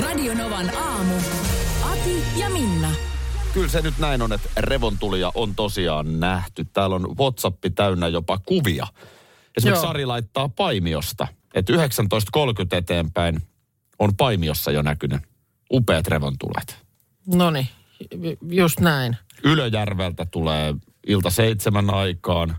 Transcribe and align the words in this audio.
Radio 0.00 0.34
Novan 0.34 0.76
aamu. 0.76 1.14
Ati 1.82 2.22
ja 2.36 2.50
Minna. 2.50 2.90
Kyllä 3.54 3.68
se 3.68 3.80
nyt 3.80 3.98
näin 3.98 4.22
on, 4.22 4.32
että 4.32 4.48
revontulia 4.56 5.32
on 5.34 5.54
tosiaan 5.54 6.20
nähty. 6.20 6.64
Täällä 6.64 6.96
on 6.96 7.16
WhatsApp 7.16 7.64
täynnä 7.74 8.08
jopa 8.08 8.38
kuvia. 8.38 8.86
Esimerkiksi 9.56 9.84
Joo. 9.84 9.92
Sari 9.92 10.06
laittaa 10.06 10.48
Paimiosta, 10.48 11.28
että 11.54 11.72
19.30 11.72 11.78
eteenpäin 12.72 13.42
on 13.98 14.16
Paimiossa 14.16 14.70
jo 14.70 14.82
näkynyt 14.82 15.22
upeat 15.72 16.06
revontulet. 16.08 16.78
No 17.34 17.50
niin, 17.50 17.68
just 18.50 18.80
näin. 18.80 19.16
Ylöjärveltä 19.44 20.26
tulee 20.26 20.74
ilta 21.06 21.30
seitsemän 21.30 21.90
aikaan. 21.90 22.56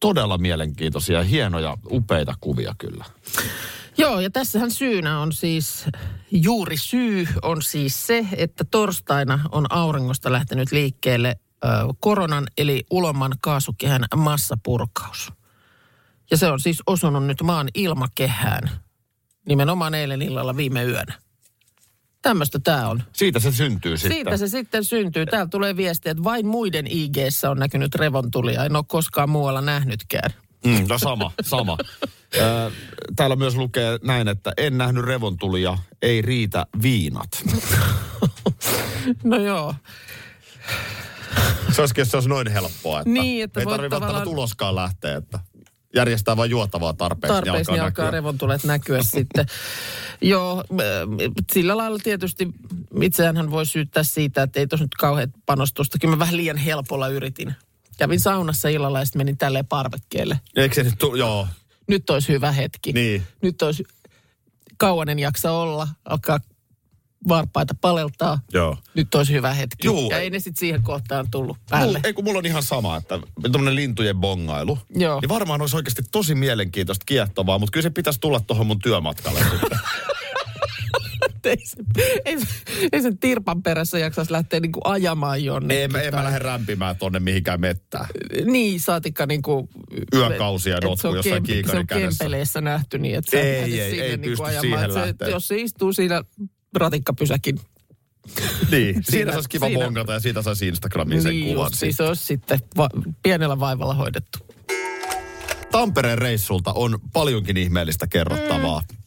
Todella 0.00 0.38
mielenkiintoisia, 0.38 1.18
ja 1.18 1.24
hienoja, 1.24 1.76
upeita 1.90 2.34
kuvia 2.40 2.74
kyllä. 2.78 3.04
Joo, 4.00 4.20
ja 4.20 4.30
tässähän 4.30 4.70
syynä 4.70 5.20
on 5.20 5.32
siis, 5.32 5.84
juuri 6.30 6.76
syy 6.76 7.26
on 7.42 7.62
siis 7.62 8.06
se, 8.06 8.26
että 8.36 8.64
torstaina 8.70 9.40
on 9.52 9.66
auringosta 9.72 10.32
lähtenyt 10.32 10.72
liikkeelle 10.72 11.36
ö, 11.64 11.68
koronan 12.00 12.46
eli 12.58 12.84
uloman 12.90 13.32
kaasukehän 13.40 14.04
massapurkaus. 14.16 15.32
Ja 16.30 16.36
se 16.36 16.46
on 16.46 16.60
siis 16.60 16.82
osunut 16.86 17.26
nyt 17.26 17.42
maan 17.42 17.68
ilmakehään 17.74 18.70
nimenomaan 19.48 19.94
eilen 19.94 20.22
illalla 20.22 20.56
viime 20.56 20.84
yönä. 20.84 21.14
Tämmöistä 22.22 22.58
tämä 22.58 22.88
on. 22.88 23.02
Siitä 23.12 23.38
se 23.38 23.52
syntyy 23.52 23.96
sitten. 23.96 24.12
Siitä 24.12 24.36
se 24.36 24.48
sitten 24.48 24.84
syntyy. 24.84 25.26
Täällä 25.26 25.48
tulee 25.50 25.76
viesti, 25.76 26.08
että 26.08 26.24
vain 26.24 26.46
muiden 26.46 26.86
ig 26.86 27.16
on 27.50 27.58
näkynyt 27.58 27.94
revontulia. 27.94 28.64
En 28.64 28.76
ole 28.76 28.84
koskaan 28.88 29.30
muualla 29.30 29.60
nähnytkään. 29.60 30.30
Mm, 30.64 30.84
no 30.88 30.98
sama, 30.98 31.32
sama. 31.42 31.78
Ö, 32.36 32.70
Täällä 33.16 33.36
myös 33.36 33.56
lukee 33.56 33.98
näin, 34.02 34.28
että 34.28 34.52
en 34.56 34.78
nähnyt 34.78 35.04
revontulia, 35.04 35.78
ei 36.02 36.22
riitä 36.22 36.66
viinat. 36.82 37.28
No 39.24 39.36
joo. 39.36 39.74
Se 41.72 41.80
olisikin, 41.82 42.06
se 42.06 42.16
olisi 42.16 42.28
noin 42.28 42.48
helppoa. 42.48 43.00
Että 43.00 43.10
Niin, 43.10 43.44
että 43.44 43.60
ei 43.60 43.66
tarvitse 43.66 43.82
välttämättä 43.82 44.06
tavallaan- 44.06 44.24
tuloskaan 44.36 44.74
lähteä, 44.74 45.16
että 45.16 45.38
järjestää 45.94 46.36
vain 46.36 46.50
juotavaa 46.50 46.92
tarpeeksi, 46.92 47.34
tarpeeksi, 47.34 47.72
niin 47.72 47.82
alkaa 47.82 48.04
näkyä. 48.04 48.10
revontulet 48.10 48.64
näkyä 48.64 49.02
sitten. 49.16 49.46
Joo, 50.20 50.64
sillä 51.52 51.76
lailla 51.76 51.98
tietysti 52.02 52.48
itseään 53.02 53.36
hän 53.36 53.50
voi 53.50 53.66
syyttää 53.66 54.02
siitä, 54.02 54.42
että 54.42 54.60
ei 54.60 54.66
tuossa 54.66 54.84
nyt 54.84 54.94
kauhean 54.94 55.32
panostusta. 55.46 55.98
Kyllä 55.98 56.14
mä 56.14 56.18
vähän 56.18 56.36
liian 56.36 56.56
helpolla 56.56 57.08
yritin. 57.08 57.54
Kävin 58.00 58.20
saunassa 58.20 58.68
illalla 58.68 58.98
ja 58.98 59.04
sitten 59.04 59.20
menin 59.20 59.38
tälleen 59.38 59.66
parvekkeelle. 59.66 60.40
Eikö 60.56 60.74
se 60.74 60.82
nyt 60.82 60.94
tu- 60.98 61.14
joo, 61.14 61.48
Nyt 61.88 62.10
olisi 62.10 62.28
hyvä 62.28 62.52
hetki. 62.52 62.92
niin. 62.92 63.22
Nyt 63.42 63.62
olisi 63.62 63.84
kauan 64.76 65.08
en 65.08 65.18
jaksa 65.18 65.52
olla, 65.52 65.88
alkaa 66.04 66.40
varpaita 67.28 67.74
paleltaa. 67.80 68.38
Joo. 68.52 68.76
Nyt 68.94 69.14
olisi 69.14 69.32
hyvä 69.32 69.54
hetki. 69.54 69.86
Juu. 69.86 70.10
Ja 70.10 70.18
ei 70.18 70.30
ne 70.30 70.38
sitten 70.40 70.60
siihen 70.60 70.82
kohtaan 70.82 71.30
tullut 71.30 71.56
päälle. 71.70 71.86
Mulla, 71.86 72.00
ei 72.04 72.12
kun 72.12 72.24
mulla 72.24 72.38
on 72.38 72.46
ihan 72.46 72.62
sama, 72.62 72.96
että 72.96 73.18
tuommoinen 73.42 73.74
lintujen 73.74 74.16
bongailu. 74.16 74.78
Joo. 74.94 75.20
Niin 75.20 75.28
varmaan 75.28 75.60
olisi 75.60 75.76
oikeasti 75.76 76.02
tosi 76.12 76.34
mielenkiintoista, 76.34 77.04
kiehtovaa, 77.06 77.58
mutta 77.58 77.72
kyllä 77.72 77.82
se 77.82 77.90
pitäisi 77.90 78.20
tulla 78.20 78.40
tuohon 78.40 78.66
mun 78.66 78.78
työmatkalle. 78.78 79.40
ei, 81.48 81.56
se, 81.66 81.76
ei, 82.24 82.36
ei 82.92 83.02
sen 83.02 83.18
tirpan 83.18 83.62
perässä 83.62 83.98
jaksaisi 83.98 84.32
lähteä 84.32 84.60
niinku 84.60 84.80
ajamaan 84.84 85.44
jonnekin. 85.44 85.80
ei, 85.82 85.88
mä, 85.88 85.98
en 86.02 86.04
mä 86.04 86.10
tai- 86.10 86.24
lähde 86.24 86.38
rämpimään 86.38 86.96
tonne 86.96 87.20
mihinkään 87.20 87.60
mettään. 87.60 88.06
Niin, 88.44 88.80
saatikka 88.80 89.26
niinku... 89.26 89.68
Yökausia 90.14 90.76
et 90.76 90.82
se 90.82 90.88
notku 90.88 91.14
jossain 91.16 91.42
kiikarin 91.42 91.70
Se 91.76 91.78
on 91.80 91.86
kädessä. 91.86 92.18
kempeleissä 92.24 92.60
nähty 92.60 92.98
niin, 92.98 93.14
että 93.14 93.30
sä 93.30 93.40
Ei, 93.40 93.80
ei, 93.80 93.90
sinne 93.90 94.04
ei 94.04 94.16
niinku 94.16 94.42
pysty 94.42 94.58
ajamaan. 94.58 94.90
siihen 94.92 95.14
se. 95.18 95.30
Jos 95.30 95.48
se 95.48 95.56
istuu 95.56 95.92
siinä 95.92 96.22
ratikkapysäkin, 96.76 97.60
Niin, 98.70 98.94
siinä, 98.94 99.02
Siinä- 99.10 99.32
saisi 99.32 99.48
kiva 99.48 99.66
siinä- 99.66 99.84
bongata 99.84 100.12
ja 100.12 100.20
siitä 100.20 100.42
saisi 100.42 100.68
Instagramiin 100.68 101.22
sen 101.22 101.30
niin 101.30 101.46
kuvan. 101.54 101.66
just, 101.66 101.74
siis 101.80 101.96
se 101.96 102.02
olisi 102.02 102.24
sitten 102.26 102.58
va- 102.76 102.88
pienellä 103.22 103.60
vaivalla 103.60 103.94
hoidettu. 103.94 104.38
Tampereen 105.70 106.18
reissulta 106.18 106.72
on 106.72 106.98
paljonkin 107.12 107.56
ihmeellistä 107.56 108.06
kerrottavaa. 108.06 108.82
Mm. 108.92 108.99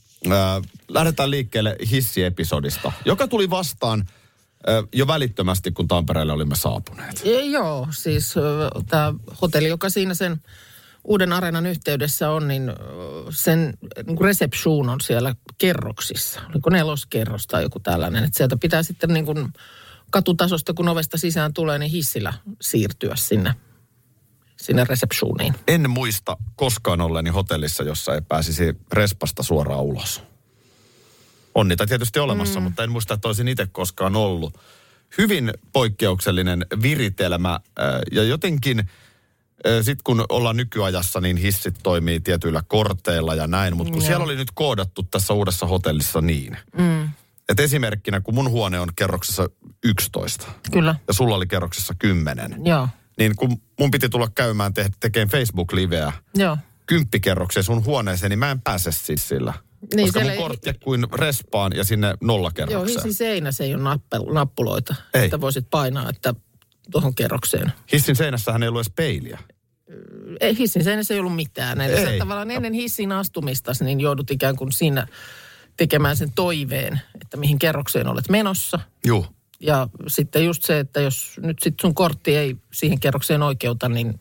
Lähdetään 0.87 1.31
liikkeelle 1.31 1.75
hissiepisodista, 1.91 2.91
joka 3.05 3.27
tuli 3.27 3.49
vastaan 3.49 4.07
jo 4.93 5.07
välittömästi, 5.07 5.71
kun 5.71 5.87
Tampereelle 5.87 6.33
olimme 6.33 6.55
saapuneet. 6.55 7.21
E, 7.25 7.41
joo, 7.41 7.87
siis 7.91 8.35
tämä 8.87 9.13
hotelli, 9.41 9.67
joka 9.67 9.89
siinä 9.89 10.13
sen 10.13 10.41
uuden 11.03 11.33
areenan 11.33 11.65
yhteydessä 11.65 12.29
on, 12.29 12.47
niin 12.47 12.73
sen 13.29 13.73
niin 14.07 14.21
reception 14.21 14.89
on 14.89 15.01
siellä 15.01 15.35
kerroksissa. 15.57 16.41
Oliko 16.53 16.69
neloskerros 16.69 17.47
tai 17.47 17.63
joku 17.63 17.79
tällainen. 17.79 18.23
Että 18.23 18.37
sieltä 18.37 18.57
pitää 18.57 18.83
sitten 18.83 19.13
niin 19.13 19.25
kuin 19.25 19.53
katutasosta, 20.09 20.73
kun 20.73 20.89
ovesta 20.89 21.17
sisään 21.17 21.53
tulee, 21.53 21.79
niin 21.79 21.91
hissillä 21.91 22.33
siirtyä 22.61 23.15
sinne, 23.15 23.55
sinne 24.63 24.83
receptioniin. 24.89 25.53
En 25.67 25.89
muista 25.89 26.37
koskaan 26.55 27.01
olleeni 27.01 27.29
hotellissa, 27.29 27.83
jossa 27.83 28.15
ei 28.15 28.21
pääsisi 28.21 28.77
respasta 28.91 29.43
suoraan 29.43 29.83
ulos. 29.83 30.23
On 31.55 31.67
niitä 31.67 31.87
tietysti 31.87 32.19
olemassa, 32.19 32.59
mm. 32.59 32.63
mutta 32.63 32.83
en 32.83 32.91
muista, 32.91 33.13
että 33.13 33.27
olisin 33.27 33.47
itse 33.47 33.67
koskaan 33.71 34.15
ollut. 34.15 34.57
Hyvin 35.17 35.53
poikkeuksellinen 35.73 36.65
viritelmä 36.81 37.53
äh, 37.53 37.59
ja 38.11 38.23
jotenkin 38.23 38.89
sitten 39.81 40.03
kun 40.03 40.25
ollaan 40.29 40.57
nykyajassa, 40.57 41.21
niin 41.21 41.37
hissit 41.37 41.75
toimii 41.83 42.19
tietyillä 42.19 42.63
korteilla 42.67 43.35
ja 43.35 43.47
näin, 43.47 43.77
mutta 43.77 43.93
kun 43.93 44.01
Joo. 44.01 44.07
siellä 44.07 44.25
oli 44.25 44.35
nyt 44.35 44.51
koodattu 44.53 45.03
tässä 45.03 45.33
uudessa 45.33 45.65
hotellissa 45.65 46.21
niin, 46.21 46.57
Mm, 46.77 47.09
että 47.49 47.63
esimerkkinä 47.63 48.21
kun 48.21 48.35
mun 48.35 48.49
huone 48.49 48.79
on 48.79 48.89
kerroksessa 48.95 49.49
11 49.83 50.51
kyllä, 50.71 50.95
ja 51.07 51.13
sulla 51.13 51.35
oli 51.35 51.47
kerroksessa 51.47 51.93
10, 51.99 52.65
joo, 52.65 52.87
niin 53.19 53.35
kun 53.35 53.61
mun 53.79 53.91
piti 53.91 54.09
tulla 54.09 54.27
käymään 54.35 54.73
te- 54.73 54.89
tekemään 54.99 55.29
Facebook-liveä 55.29 56.13
joo. 56.35 56.57
kymppikerrokseen 56.85 57.63
sun 57.63 57.85
huoneeseen, 57.85 58.29
niin 58.29 58.39
mä 58.39 58.51
en 58.51 58.61
pääse 58.61 58.91
siis 58.91 59.27
sillä. 59.27 59.53
Niin, 59.95 60.07
koska 60.07 60.29
mun 60.29 60.37
kortti 60.37 60.69
ei... 60.69 60.75
kuin 60.83 61.05
respaan 61.13 61.71
ja 61.75 61.83
sinne 61.83 62.07
Joo, 62.07 62.17
nollakerrokseen. 62.21 62.87
hissin 62.87 63.13
seinässä 63.13 63.63
ei 63.63 63.73
ole 63.73 63.83
nappel, 63.83 64.23
nappuloita, 64.33 64.95
Ei. 65.13 65.25
että 65.25 65.41
voisit 65.41 65.67
painaa, 65.69 66.09
että 66.09 66.35
tuohon 66.91 67.15
kerrokseen. 67.15 67.73
Hissin 67.91 68.15
seinässähän 68.15 68.63
ei 68.63 68.69
ollut 68.69 68.79
edes 68.81 68.93
peiliä. 68.95 69.39
Ei, 70.39 70.57
hissin 70.57 70.83
seinässä 70.83 71.13
ei 71.13 71.19
ollut 71.19 71.35
mitään. 71.35 71.81
Eli 71.81 71.93
Ei. 71.93 72.05
sä 72.05 72.19
tavallaan 72.19 72.51
ennen 72.51 72.73
hissin 72.73 73.11
astumista, 73.11 73.71
niin 73.81 73.99
joudut 73.99 74.31
ikään 74.31 74.55
kuin 74.55 74.71
siinä 74.71 75.07
tekemään 75.77 76.17
sen 76.17 76.31
toiveen, 76.35 77.01
että 77.21 77.37
mihin 77.37 77.59
kerrokseen 77.59 78.07
olet 78.07 78.29
menossa. 78.29 78.79
Joo. 79.05 79.25
Ja 79.63 79.87
sitten 80.07 80.45
just 80.45 80.63
se, 80.63 80.79
että 80.79 81.01
jos 81.01 81.39
nyt 81.43 81.57
sit 81.61 81.79
sun 81.81 81.93
kortti 81.93 82.35
ei 82.35 82.55
siihen 82.73 82.99
kerrokseen 82.99 83.41
oikeuta, 83.41 83.89
niin 83.89 84.19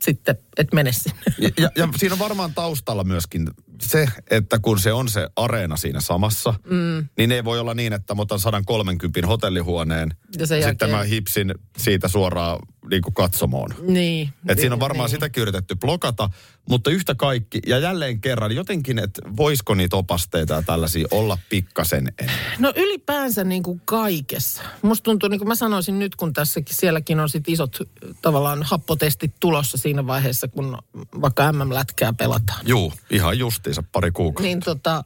sitten 0.00 0.36
et 0.56 0.72
mene 0.72 0.92
sinne. 0.92 1.22
Ja, 1.38 1.50
ja, 1.58 1.70
ja 1.76 1.88
siinä 1.96 2.12
on 2.12 2.18
varmaan 2.18 2.54
taustalla 2.54 3.04
myöskin 3.04 3.50
se, 3.82 4.08
että 4.30 4.58
kun 4.58 4.78
se 4.80 4.92
on 4.92 5.08
se 5.08 5.28
areena 5.36 5.76
siinä 5.76 6.00
samassa, 6.00 6.54
mm. 6.70 7.08
niin 7.18 7.32
ei 7.32 7.44
voi 7.44 7.60
olla 7.60 7.74
niin, 7.74 7.92
että 7.92 8.14
mä 8.14 8.22
otan 8.22 8.40
130 8.40 9.26
hotellihuoneen 9.26 10.10
Ja 10.38 10.46
sen 10.46 10.60
ja 10.60 10.68
sitten 10.68 10.86
jälkeen- 10.90 11.00
mä 11.00 11.02
hipsin 11.14 11.54
siitä 11.78 12.08
suoraan 12.08 12.58
niin 12.90 13.02
kuin 13.02 13.14
katsomoon. 13.14 13.70
Niin. 13.80 14.32
Et 14.48 14.58
siinä 14.58 14.74
on 14.74 14.80
varmaan 14.80 15.06
niin. 15.06 15.16
sitäkin 15.16 15.40
yritetty 15.40 15.76
blokata, 15.76 16.30
mutta 16.68 16.90
yhtä 16.90 17.14
kaikki, 17.14 17.60
ja 17.66 17.78
jälleen 17.78 18.20
kerran 18.20 18.54
jotenkin, 18.54 18.98
että 18.98 19.22
voisiko 19.36 19.74
niitä 19.74 19.96
opasteita 19.96 20.54
ja 20.54 20.62
tällaisia 20.62 21.06
olla 21.10 21.38
pikkasen 21.48 22.12
enemmän. 22.18 22.46
No 22.58 22.72
ylipäänsä 22.76 23.44
niin 23.44 23.62
kuin 23.62 23.80
kaikessa. 23.84 24.62
Musta 24.82 25.04
tuntuu, 25.04 25.28
niin 25.28 25.40
kuin 25.40 25.48
mä 25.48 25.54
sanoisin 25.54 25.98
nyt, 25.98 26.16
kun 26.16 26.32
tässäkin, 26.32 26.76
sielläkin 26.76 27.20
on 27.20 27.28
sit 27.28 27.48
isot 27.48 27.78
tavallaan 28.22 28.62
happotestit 28.62 29.34
tulossa 29.40 29.78
siinä 29.78 30.06
vaiheessa, 30.06 30.48
kun 30.48 30.78
vaikka 31.20 31.52
MM-lätkää 31.52 32.12
pelataan. 32.12 32.60
Juu, 32.66 32.92
ihan 33.10 33.38
justiinsa 33.38 33.82
pari 33.92 34.10
kuukautta. 34.10 34.42
Niin 34.42 34.60
tota, 34.60 35.04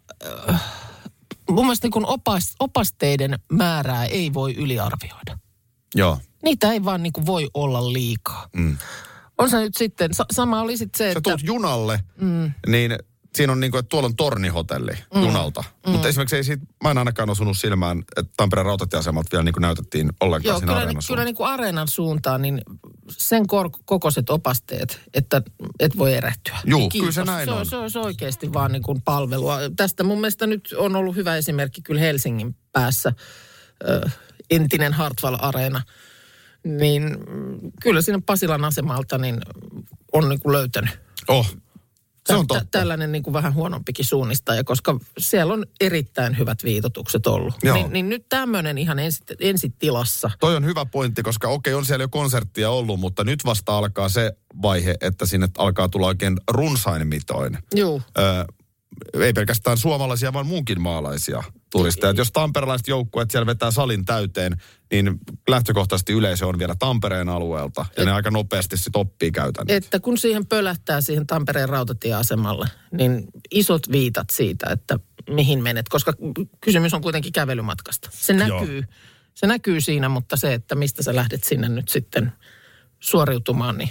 äh, 0.49 0.63
mun 1.51 1.65
mielestä 1.65 1.89
niin 1.89 2.07
opas, 2.07 2.55
opasteiden 2.61 3.39
määrää 3.53 4.05
ei 4.05 4.35
voi 4.35 4.55
yliarvioida. 4.55 5.39
Joo. 5.95 6.19
Niitä 6.43 6.73
ei 6.73 6.85
vaan 6.85 7.03
niin 7.03 7.13
kuin 7.13 7.27
voi 7.27 7.49
olla 7.55 7.93
liikaa. 7.93 8.49
Mm. 8.57 8.77
On 9.39 9.51
se 9.51 9.61
nyt 9.61 9.75
sitten, 9.77 10.15
sa- 10.15 10.27
sama 10.33 10.61
oli 10.61 10.77
sitten 10.77 10.99
se, 10.99 11.05
Sä 11.05 11.19
että... 11.19 11.31
tuut 11.31 11.43
junalle, 11.43 12.01
mm. 12.21 12.53
niin 12.67 12.99
siinä 13.35 13.53
on 13.53 13.61
niin 13.61 13.71
kuin, 13.71 13.79
että 13.79 13.89
tuolla 13.89 14.07
on 14.07 14.17
tornihotelli 14.17 14.93
mm. 15.15 15.23
junalta. 15.23 15.65
Mm. 15.87 15.93
Mutta 15.93 16.09
esimerkiksi 16.09 16.37
ei 16.37 16.45
siitä, 16.45 16.67
mä 16.85 16.91
en 16.91 16.99
ainakaan 16.99 17.31
osunut 17.31 17.59
silmään, 17.59 18.03
että 18.17 18.33
Tampereen 18.37 18.67
rautatieasemalta 18.67 19.29
vielä 19.33 19.45
niin 19.45 19.53
kuin 19.53 19.63
näytettiin 19.63 20.11
ollenkaan 20.21 20.53
Joo, 20.53 20.59
siinä 20.59 20.73
kyllä, 20.73 20.81
areenan 20.83 21.03
kyllä 21.07 21.25
niin 21.25 21.35
kuin 21.35 21.49
areenan 21.49 21.89
suuntaan, 21.89 22.43
niin 22.43 22.61
sen 23.11 23.47
kor- 23.47 23.71
kokoiset 23.85 24.31
opasteet, 24.31 25.01
että 25.15 25.43
et 25.81 25.99
voi 25.99 26.15
erehtyä. 26.15 26.59
Juu, 26.65 26.81
Niin 26.81 26.91
kyllä 26.91 27.13
se 27.13 27.25
näin 27.25 27.45
se 27.49 27.51
on. 27.55 27.67
Se 27.67 27.77
on, 27.77 27.91
se 27.91 27.99
on 27.99 28.05
oikeasti 28.05 28.53
vaan 28.53 28.73
niin 28.73 28.83
kuin 28.83 29.03
palvelua. 29.03 29.59
Tästä 29.77 30.05
mun 30.05 30.21
mielestä 30.21 30.47
nyt 30.47 30.75
on 30.77 30.97
ollut 30.97 31.17
hyvä 31.17 31.37
esimerkki 31.37 31.83
kyllä 31.83 32.01
Helsingin 32.01 32.57
päässä, 32.73 33.13
ö, 33.89 34.11
entinen 34.51 34.93
Hartwall-areena. 34.93 35.83
Niin 36.65 37.17
kyllä 37.83 38.03
siinä 38.03 38.21
Pasilan 38.27 38.65
asemalta 38.65 39.19
niin 39.19 39.41
on 40.13 40.29
niin 40.29 40.41
kuin 40.41 40.53
löytänyt 40.53 40.91
Oh, 41.29 41.57
se 42.29 42.35
on 42.35 42.47
totta. 42.47 42.65
tällainen 42.71 43.13
niin 43.13 43.23
kuin 43.23 43.35
vähän 43.35 43.55
huonompikin 43.55 44.05
suunnistaja, 44.05 44.65
koska 44.65 44.99
siellä 45.19 45.55
on 45.55 45.65
erittäin 45.81 46.39
hyvät 46.39 46.65
viitotukset 46.65 47.27
ollut. 47.27 47.55
Joo. 47.63 47.75
Niin, 47.77 47.93
niin 47.93 48.09
nyt 48.09 48.27
tämmöinen 48.29 48.79
ihan 48.79 48.99
ensi, 48.99 49.23
ensitilassa. 49.41 50.31
Toi 50.41 50.57
on 50.57 50.65
hyvä 50.65 50.87
pointti, 50.87 51.23
koska 51.23 51.49
okei, 51.49 51.75
on 51.75 51.85
siellä 51.85 52.03
jo 52.05 52.09
konserttia 52.09 52.71
ollut, 52.71 53.01
mutta 53.01 53.25
nyt 53.25 53.45
vasta 53.45 53.79
alkaa 53.79 54.09
se 54.09 54.33
vaihe, 54.63 54.95
että 55.01 55.27
sinne 55.27 55.49
alkaa 55.59 55.89
tulla 55.89 56.07
oikein 56.07 56.41
runsain 56.51 57.07
mitoin. 57.07 57.59
Juu. 57.75 58.03
Öö, 58.19 58.45
ei 59.15 59.33
pelkästään 59.33 59.79
suomalaisia, 59.79 60.33
vaan 60.33 60.47
muunkin 60.47 60.81
maalaisia 60.81 61.43
turisteja. 61.71 62.11
Et 62.11 62.17
jos 62.17 62.33
tamperelaiset 62.33 62.89
joukkueet 62.89 63.31
siellä 63.31 63.47
vetää 63.47 63.71
salin 63.71 64.05
täyteen, 64.05 64.57
niin 64.93 65.19
lähtökohtaisesti 65.49 66.13
yleisö 66.13 66.47
on 66.47 66.59
vielä 66.59 66.75
Tampereen 66.79 67.29
alueelta. 67.29 67.87
Ja 67.97 68.05
ne 68.05 68.13
aika 68.13 68.31
nopeasti 68.31 68.77
sit 68.77 68.97
oppii 68.97 69.33
käytännöt. 69.33 69.85
Että 69.85 70.01
kun 70.01 70.19
siihen 70.19 70.47
pölähtää 70.47 71.01
siihen 71.01 71.27
Tampereen 71.27 71.69
rautatieasemalle, 71.69 72.67
niin 72.93 73.25
isot 73.51 73.93
viitat 73.93 74.31
siitä, 74.31 74.67
että 74.71 74.99
mihin 75.31 75.63
menet, 75.63 75.89
koska 75.89 76.13
kysymys 76.61 76.95
on 76.95 77.03
kuitenkin 77.03 77.33
kävelymatkasta. 77.33 78.11
Se 78.13 78.33
näkyy, 78.33 78.85
se 79.35 79.47
näkyy 79.47 79.81
siinä, 79.81 80.09
mutta 80.09 80.37
se, 80.37 80.55
että 80.55 80.75
mistä 80.75 81.03
sä 81.03 81.15
lähdet 81.15 81.45
sinne 81.45 81.69
nyt 81.69 81.89
sitten 81.89 82.33
suoriutumaan, 83.01 83.79
niin 83.79 83.91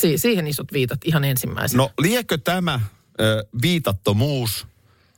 si- 0.00 0.18
siihen 0.18 0.46
isot 0.46 0.72
viitat 0.72 1.00
ihan 1.04 1.24
ensimmäisenä. 1.24 1.82
No 1.82 1.90
liekö 2.00 2.38
tämä 2.38 2.80
ö, 3.20 3.44
viitattomuus, 3.62 4.66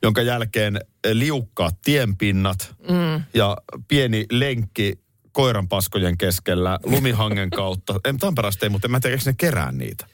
jonka 0.03 0.23
jälkeen 0.23 0.81
liukkaat 1.13 1.77
tienpinnat 1.85 2.75
mm. 2.91 3.23
ja 3.35 3.57
pieni 3.89 4.27
lenkki 4.31 4.99
koiranpaskojen 5.33 6.19
keskellä 6.19 6.79
lumihangen 6.85 7.51
kautta. 7.61 8.01
En 8.05 8.19
Tampereesta 8.19 8.67
ei, 8.67 8.71
mutta 8.71 8.87
en 8.87 8.91
mä 8.93 9.01
tiedä, 9.01 9.19
ne 9.27 9.35
kerää 9.37 9.73
niitä. 9.73 10.07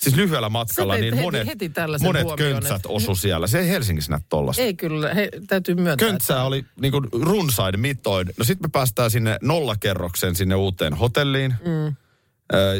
Siis 0.00 0.16
lyhyellä 0.16 0.48
matkalla, 0.48 0.94
niin 0.94 1.14
heti- 1.14 1.22
monet, 1.22 1.46
heti 1.46 1.70
monet 2.02 2.22
huomioon, 2.24 2.52
köntsät 2.52 2.76
että- 2.76 2.88
osu 2.88 3.14
siellä. 3.14 3.46
Se 3.46 3.58
ei 3.58 3.68
Helsingissä 3.68 4.10
näe 4.10 4.20
tollasta. 4.28 4.62
Ei 4.62 4.74
kyllä, 4.74 5.14
he, 5.14 5.28
täytyy 5.46 5.74
myöntää. 5.74 6.08
Köntsää 6.08 6.44
oli 6.44 6.64
niin 6.80 6.92
kuin 6.92 7.04
runsain 7.12 7.80
mitoin. 7.80 8.28
No 8.38 8.44
sitten 8.44 8.68
me 8.68 8.70
päästään 8.72 9.10
sinne 9.10 9.38
nollakerroksen 9.42 10.34
sinne 10.34 10.54
uuteen 10.54 10.94
hotelliin. 10.94 11.54
Mm. 11.64 11.96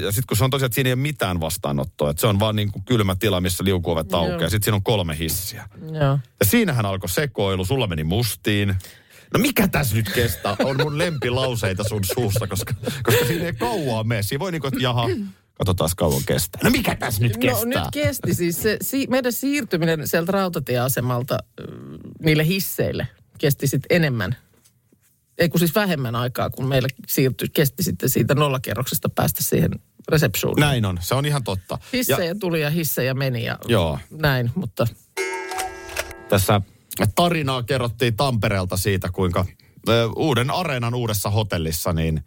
Ja 0.02 0.12
sitten 0.12 0.26
kun 0.28 0.36
se 0.36 0.44
on 0.44 0.50
tosiaan, 0.50 0.66
että 0.66 0.74
siinä 0.74 0.88
ei 0.88 0.92
ole 0.92 1.00
mitään 1.00 1.40
vastaanottoa. 1.40 2.10
Että 2.10 2.20
se 2.20 2.26
on 2.26 2.40
vaan 2.40 2.56
niin 2.56 2.72
kuin 2.72 2.84
kylmä 2.84 3.16
tila, 3.16 3.40
missä 3.40 3.64
liukuovet 3.64 4.14
aukeaa. 4.14 4.50
Sitten 4.50 4.62
siinä 4.62 4.76
on 4.76 4.82
kolme 4.82 5.18
hissiä. 5.18 5.68
Joo. 5.92 6.18
Ja 6.40 6.46
siinähän 6.46 6.86
alkoi 6.86 7.08
sekoilu, 7.08 7.64
sulla 7.64 7.86
meni 7.86 8.04
mustiin. 8.04 8.74
No 9.34 9.40
mikä 9.40 9.68
tässä 9.68 9.96
nyt 9.96 10.12
kestää? 10.14 10.56
On 10.64 10.76
mun 10.76 10.98
lempilauseita 10.98 11.84
sun 11.88 12.04
suussa, 12.14 12.46
koska, 12.46 12.74
koska 13.02 13.26
siinä 13.26 13.44
ei 13.44 13.52
kauaa 13.52 14.04
mene. 14.04 14.22
Siinä 14.22 14.40
voi 14.40 14.52
niinku, 14.52 14.66
että 14.66 14.80
jaha, 14.80 15.06
katsotaan 15.54 15.90
kauan 15.96 16.22
kestää. 16.26 16.60
No 16.64 16.70
mikä 16.70 16.94
tässä 16.94 17.22
nyt 17.22 17.36
kestää? 17.36 17.64
No 17.64 17.80
nyt 17.82 17.90
kesti 17.92 18.34
siis 18.34 18.62
se, 18.62 18.76
si, 18.82 19.06
meidän 19.10 19.32
siirtyminen 19.32 20.08
sieltä 20.08 20.32
rautatieasemalta 20.32 21.38
niille 22.22 22.46
hisseille 22.46 23.08
kesti 23.38 23.66
sitten 23.66 23.96
enemmän. 23.96 24.36
Ei 25.40 25.48
kun 25.48 25.58
siis 25.58 25.74
vähemmän 25.74 26.16
aikaa, 26.16 26.50
kun 26.50 26.68
meillä 26.68 26.88
siirtyi, 27.08 27.48
kesti 27.48 27.82
sitten 27.82 28.08
siitä 28.08 28.34
nollakerroksesta 28.34 29.08
päästä 29.08 29.44
siihen 29.44 29.70
resepsuuniin. 30.08 30.60
Näin 30.60 30.84
on, 30.84 30.98
se 31.00 31.14
on 31.14 31.26
ihan 31.26 31.44
totta. 31.44 31.78
Hissejä 31.92 32.34
tuli 32.34 32.60
ja 32.60 32.70
hissejä 32.70 33.14
meni 33.14 33.44
ja 33.44 33.58
Joo. 33.68 33.98
näin, 34.10 34.50
mutta 34.54 34.86
Tässä 36.28 36.60
tarinaa 37.14 37.62
kerrottiin 37.62 38.16
Tampereelta 38.16 38.76
siitä, 38.76 39.08
kuinka 39.12 39.46
uuden 40.16 40.50
areenan 40.50 40.94
uudessa 40.94 41.30
hotellissa, 41.30 41.92
niin 41.92 42.24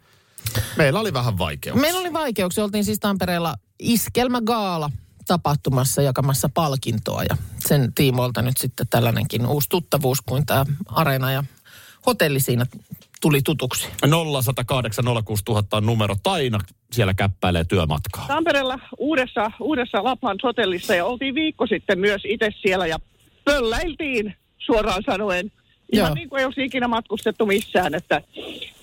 meillä 0.76 1.00
oli 1.00 1.12
vähän 1.12 1.38
vaikeuksia. 1.38 1.80
meillä 1.80 2.00
oli 2.00 2.12
vaikeuksia. 2.12 2.64
Oltiin 2.64 2.84
siis 2.84 3.00
Tampereella 3.00 3.54
iskelmägaala 3.78 4.90
tapahtumassa 5.26 6.02
jakamassa 6.02 6.48
palkintoa 6.54 7.22
ja 7.28 7.36
sen 7.68 7.92
tiimoilta 7.94 8.42
nyt 8.42 8.56
sitten 8.56 8.86
tällainenkin 8.90 9.46
uusi 9.46 9.68
tuttavuus 9.68 10.20
kuin 10.20 10.46
tämä 10.46 10.66
areena 10.86 11.32
ja 11.32 11.44
hotelli 12.06 12.40
siinä 12.40 12.66
tuli 13.20 13.40
tutuksi. 13.44 13.88
0108 14.34 15.04
06000 15.24 15.76
on 15.76 15.86
numero. 15.86 16.16
Taina 16.22 16.58
siellä 16.92 17.14
käppäilee 17.14 17.64
työmatkaa. 17.64 18.26
Tampereella 18.28 18.78
uudessa, 18.98 19.50
uudessa 19.60 20.04
Lapland 20.04 20.40
hotellissa 20.42 20.94
ja 20.94 21.04
oltiin 21.04 21.34
viikko 21.34 21.66
sitten 21.66 21.98
myös 21.98 22.22
itse 22.24 22.50
siellä 22.62 22.86
ja 22.86 22.98
pölläiltiin 23.44 24.34
suoraan 24.58 25.02
sanoen. 25.06 25.52
Ihan 25.92 26.08
Joo. 26.08 26.14
niin 26.14 26.28
kuin 26.28 26.40
ei 26.40 26.44
olisi 26.44 26.64
ikinä 26.64 26.88
matkustettu 26.88 27.46
missään, 27.46 27.94
että, 27.94 28.22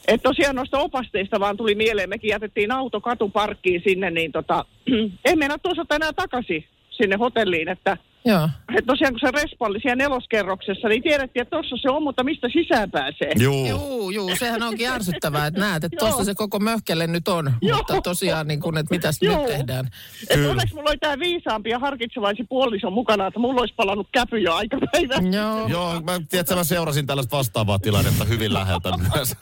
että 0.07 0.23
tosiaan 0.29 0.55
noista 0.55 0.79
opasteista 0.79 1.39
vaan 1.39 1.57
tuli 1.57 1.75
mieleen, 1.75 2.09
mekin 2.09 2.29
jätettiin 2.29 2.71
auto 2.71 3.01
katuparkkiin 3.01 3.81
sinne, 3.83 4.11
niin 4.11 4.31
tota, 4.31 4.65
ei 5.25 5.35
mennä 5.35 5.57
tuossa 5.57 5.85
enää 5.95 6.13
takaisin 6.13 6.65
sinne 6.89 7.15
hotelliin, 7.15 7.69
että 7.69 7.97
Joo. 8.25 8.49
että 8.69 8.87
tosiaan 8.87 9.13
kun 9.13 9.19
se 9.19 9.31
respa 9.31 9.65
oli 9.65 9.79
siellä 9.81 9.95
neloskerroksessa, 9.95 10.87
niin 10.87 11.03
tiedettiin, 11.03 11.41
että 11.41 11.55
tuossa 11.55 11.75
se 11.81 11.89
on, 11.89 12.03
mutta 12.03 12.23
mistä 12.23 12.47
sisään 12.53 12.91
pääsee? 12.91 13.31
Juu. 13.39 13.65
Juu, 13.67 14.11
juu, 14.11 14.31
sehän 14.39 14.63
onkin 14.63 14.87
ärsyttävää, 14.89 15.47
että 15.47 15.59
näet, 15.59 15.83
että 15.83 15.97
Joo. 16.01 16.07
tuossa 16.09 16.23
se 16.25 16.35
koko 16.35 16.59
möhkelle 16.59 17.07
nyt 17.07 17.27
on. 17.27 17.53
Joo. 17.61 17.77
Mutta 17.77 18.01
tosiaan, 18.01 18.47
niin 18.47 18.59
kuin, 18.59 18.77
että 18.77 18.95
mitäs 18.95 19.17
Joo. 19.21 19.37
nyt 19.37 19.45
tehdään. 19.47 19.89
Et 20.29 20.45
onneksi 20.49 20.75
mulla 20.75 20.89
oli 20.89 20.97
tämä 20.97 21.19
viisaampi 21.19 21.69
ja 21.69 21.79
harkitsevaisin 21.79 22.47
puoliso 22.47 22.89
mukana, 22.89 23.27
että 23.27 23.39
mulla 23.39 23.61
olisi 23.61 23.73
palannut 23.75 24.07
käpy 24.11 24.39
jo 24.39 24.53
aikapäivä. 24.53 25.15
Joo. 25.37 25.67
Joo, 25.67 26.01
mä, 26.01 26.19
tiedätkö, 26.29 26.55
mä 26.55 26.63
seurasin 26.63 27.07
tällaista 27.07 27.37
vastaavaa 27.37 27.79
tilannetta 27.79 28.25
hyvin 28.25 28.53
läheltä 28.53 28.89
myös. 29.15 29.35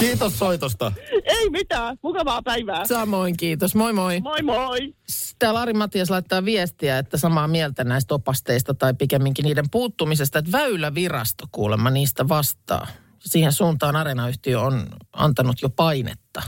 Kiitos 0.00 0.38
soitosta. 0.38 0.92
Ei 1.24 1.50
mitään, 1.50 1.98
mukavaa 2.02 2.42
päivää. 2.42 2.84
Samoin, 2.86 3.36
kiitos. 3.36 3.74
Moi 3.74 3.92
moi. 3.92 4.20
Moi 4.20 4.42
moi. 4.42 4.94
Täällä 5.38 5.60
Ari 5.60 5.72
Matias 5.72 6.10
laittaa 6.10 6.44
viestiä, 6.44 6.98
että 6.98 7.16
samaa 7.16 7.48
mieltä 7.48 7.63
näistä 7.84 8.14
opasteista 8.14 8.74
tai 8.74 8.94
pikemminkin 8.94 9.42
niiden 9.42 9.70
puuttumisesta, 9.70 10.38
että 10.38 10.52
Väylävirasto 10.52 11.44
kuulemma 11.52 11.90
niistä 11.90 12.28
vastaa. 12.28 12.86
Siihen 13.18 13.52
suuntaan 13.52 13.96
Areenayhtiö 13.96 14.60
on 14.60 14.86
antanut 15.12 15.62
jo 15.62 15.68
painetta. 15.70 16.42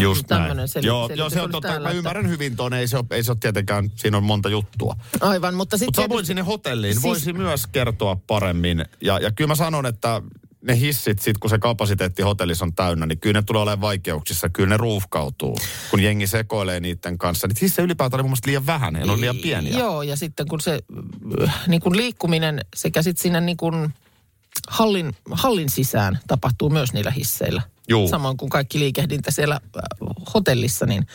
Just 0.00 0.30
näin. 0.30 0.68
seli- 0.68 0.86
joo, 0.86 1.02
selitys 1.06 1.18
joo, 1.18 1.30
se 1.30 1.42
on 1.42 1.50
totta. 1.50 1.68
täällä, 1.68 1.84
Mä 1.84 1.90
että- 1.90 1.98
ymmärrän 1.98 2.28
hyvin 2.28 2.56
tuon. 2.56 2.72
Ei 2.72 2.88
se, 2.88 2.96
ole, 2.96 3.04
ei 3.10 3.22
se 3.22 3.30
ole 3.32 3.38
tietenkään, 3.40 3.90
siinä 3.96 4.16
on 4.16 4.22
monta 4.24 4.48
juttua. 4.48 4.96
Aivan, 5.20 5.54
mutta 5.54 5.56
Mutta 5.56 5.78
sitten... 5.78 6.04
samoin 6.04 6.26
sinne 6.26 6.42
hotelliin 6.42 6.92
Siis- 6.94 7.04
voisi 7.04 7.32
myös 7.32 7.66
kertoa 7.66 8.16
paremmin. 8.26 8.84
Ja, 9.00 9.18
ja 9.18 9.30
kyllä 9.30 9.48
mä 9.48 9.54
sanon, 9.54 9.86
että 9.86 10.22
ne 10.64 10.80
hissit, 10.80 11.18
sit 11.18 11.38
kun 11.38 11.50
se 11.50 11.58
kapasiteetti 11.58 12.22
hotellissa 12.22 12.64
on 12.64 12.74
täynnä, 12.74 13.06
niin 13.06 13.20
kyllä 13.20 13.40
ne 13.40 13.42
tulee 13.42 13.62
olemaan 13.62 13.80
vaikeuksissa. 13.80 14.48
Kyllä 14.48 14.68
ne 14.68 14.76
ruuhkautuu, 14.76 15.58
kun 15.90 16.00
jengi 16.00 16.26
sekoilee 16.26 16.80
niiden 16.80 17.18
kanssa. 17.18 17.48
Niitä 17.48 17.58
hissejä 17.62 17.84
ylipäätään 17.84 18.18
oli 18.18 18.22
mun 18.22 18.30
mielestä 18.30 18.48
liian 18.48 18.66
vähän. 18.66 18.92
Ne 18.92 19.12
on 19.12 19.20
liian 19.20 19.36
pieniä. 19.36 19.78
Joo, 19.78 20.02
ja 20.02 20.16
sitten 20.16 20.48
kun 20.48 20.60
se 20.60 20.78
äh, 21.42 21.68
niin 21.68 21.80
kuin 21.80 21.96
liikkuminen 21.96 22.60
sekä 22.76 23.02
sitten 23.02 23.22
sinne 23.22 23.40
niin 23.40 23.56
kuin 23.56 23.94
hallin, 24.68 25.12
hallin 25.30 25.68
sisään 25.70 26.18
tapahtuu 26.26 26.70
myös 26.70 26.92
niillä 26.92 27.10
hisseillä. 27.10 27.62
Juu. 27.88 28.08
Samoin 28.08 28.36
kuin 28.36 28.50
kaikki 28.50 28.78
liikehdintä 28.78 29.30
siellä 29.30 29.54
äh, 29.54 29.82
hotellissa, 30.34 30.86
niin, 30.86 31.06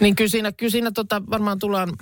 niin 0.00 0.16
kyllä 0.16 0.30
siinä, 0.30 0.52
kyllä 0.52 0.70
siinä 0.70 0.90
tota, 0.90 1.22
varmaan 1.30 1.58
tullaan 1.58 1.92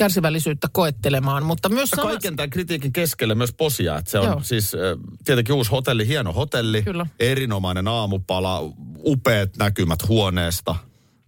kärsivällisyyttä 0.00 0.68
koettelemaan, 0.72 1.46
mutta 1.46 1.68
myös 1.68 1.90
Ja 1.90 1.96
sama... 1.96 2.08
Kaiken 2.08 2.36
tämän 2.36 2.50
kritiikin 2.50 2.92
keskelle 2.92 3.34
myös 3.34 3.52
posia, 3.52 3.98
että 3.98 4.10
se 4.10 4.18
on 4.18 4.26
Joo. 4.26 4.40
siis 4.42 4.74
äh, 4.74 4.80
tietenkin 5.24 5.54
uusi 5.54 5.70
hotelli, 5.70 6.06
hieno 6.06 6.32
hotelli, 6.32 6.82
Kyllä. 6.82 7.06
erinomainen 7.18 7.88
aamupala, 7.88 8.60
upeat 9.04 9.56
näkymät 9.56 10.08
huoneesta. 10.08 10.74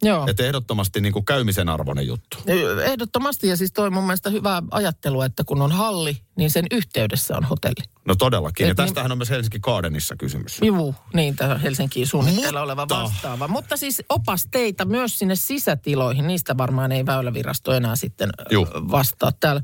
Joo. 0.02 0.26
Että 0.28 0.42
ehdottomasti 0.42 1.00
niin 1.00 1.12
kuin 1.12 1.24
käymisen 1.24 1.68
arvoinen 1.68 2.06
juttu. 2.06 2.38
Ehdottomasti, 2.84 3.48
ja 3.48 3.56
siis 3.56 3.72
toi 3.72 3.90
mun 3.90 4.04
mielestä 4.04 4.30
hyvää 4.30 4.62
ajattelua, 4.70 5.24
että 5.24 5.44
kun 5.44 5.62
on 5.62 5.72
halli, 5.72 6.16
niin 6.36 6.50
sen 6.50 6.66
yhteydessä 6.70 7.36
on 7.36 7.44
hotelli. 7.44 7.82
No 8.04 8.14
todellakin. 8.14 8.64
Ja 8.66 8.70
Et 8.70 8.78
niin- 8.78 8.86
tästähän 8.86 9.12
on 9.12 9.18
myös 9.18 9.30
Helsinki 9.30 9.58
Gardenissa 9.60 10.16
kysymys. 10.16 10.58
Juu, 10.62 10.94
niin 11.14 11.36
tämä 11.36 11.58
Helsinkiin 11.58 12.06
suunnitteilla 12.06 12.60
Mutta- 12.60 12.62
oleva 12.62 12.88
vastaava. 12.88 13.48
Mutta 13.48 13.76
siis 13.76 14.02
opasteita 14.08 14.84
myös 14.84 15.18
sinne 15.18 15.36
sisätiloihin, 15.36 16.26
niistä 16.26 16.56
varmaan 16.58 16.92
ei 16.92 17.06
Väylävirasto 17.06 17.72
enää 17.72 17.96
sitten 17.96 18.30
ö, 18.40 18.44
Juu. 18.50 18.66
vastaa. 18.74 19.32
Täällä 19.32 19.62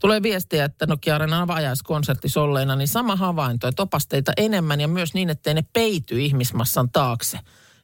tulee 0.00 0.22
viestiä, 0.22 0.64
että 0.64 0.86
Nokia 0.86 1.14
Areenan 1.14 1.42
avajaiskonsertti 1.42 2.28
solleina, 2.28 2.76
niin 2.76 2.88
sama 2.88 3.16
havainto, 3.16 3.68
että 3.68 3.82
opasteita 3.82 4.32
enemmän 4.36 4.80
ja 4.80 4.88
myös 4.88 5.14
niin, 5.14 5.30
ettei 5.30 5.54
ne 5.54 5.62
peity 5.72 6.20
ihmismassan 6.20 6.90
taakse. 6.90 7.38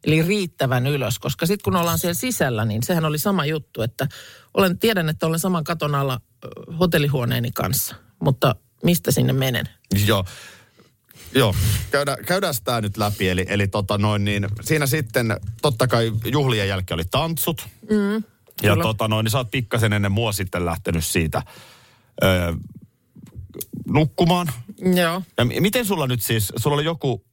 Eli 0.07 0.23
riittävän 0.23 0.87
ylös, 0.87 1.19
koska 1.19 1.47
sitten 1.47 1.65
kun 1.65 1.77
ollaan 1.77 1.99
siellä 1.99 2.15
sisällä, 2.15 2.65
niin 2.65 2.83
sehän 2.83 3.05
oli 3.05 3.19
sama 3.19 3.47
juttu, 3.47 3.83
että 3.83 4.09
olen, 4.55 4.79
tiedän, 4.79 5.09
että 5.09 5.27
olen 5.27 5.39
saman 5.39 5.65
katon 5.65 5.95
alla 5.95 6.21
ö, 6.45 6.49
hotellihuoneeni 6.81 7.53
kanssa, 7.53 7.95
mutta 8.19 8.55
mistä 8.83 9.11
sinne 9.11 9.33
menen? 9.33 9.69
Joo. 10.07 10.25
Joo, 11.35 11.55
Käydä, 11.91 12.17
käydään 12.27 12.55
tämä 12.65 12.81
nyt 12.81 12.97
läpi. 12.97 13.29
Eli, 13.29 13.47
eli 13.49 13.69
tota 13.69 13.99
noin, 13.99 14.25
niin 14.25 14.49
siinä 14.61 14.87
sitten 14.87 15.37
totta 15.63 15.87
kai 15.87 16.13
juhlien 16.25 16.69
jälkeen 16.69 16.97
oli 16.97 17.05
tanssut. 17.11 17.69
Mm, 17.91 18.15
ja 18.15 18.23
kyllä. 18.61 18.83
tota 18.83 19.09
noin, 19.09 19.25
niin 19.25 19.31
sä 19.31 19.39
oot 19.39 19.51
pikkasen 19.51 19.93
ennen 19.93 20.13
mua 20.13 20.33
sitten 20.33 20.65
lähtenyt 20.65 21.05
siitä 21.05 21.43
öö, 22.23 22.53
nukkumaan. 23.87 24.47
Joo. 24.97 25.23
Ja 25.39 25.45
miten 25.45 25.87
sulla 25.87 26.07
nyt 26.07 26.23
siis, 26.23 26.53
sulla 26.57 26.75
oli 26.75 26.85
joku 26.85 27.25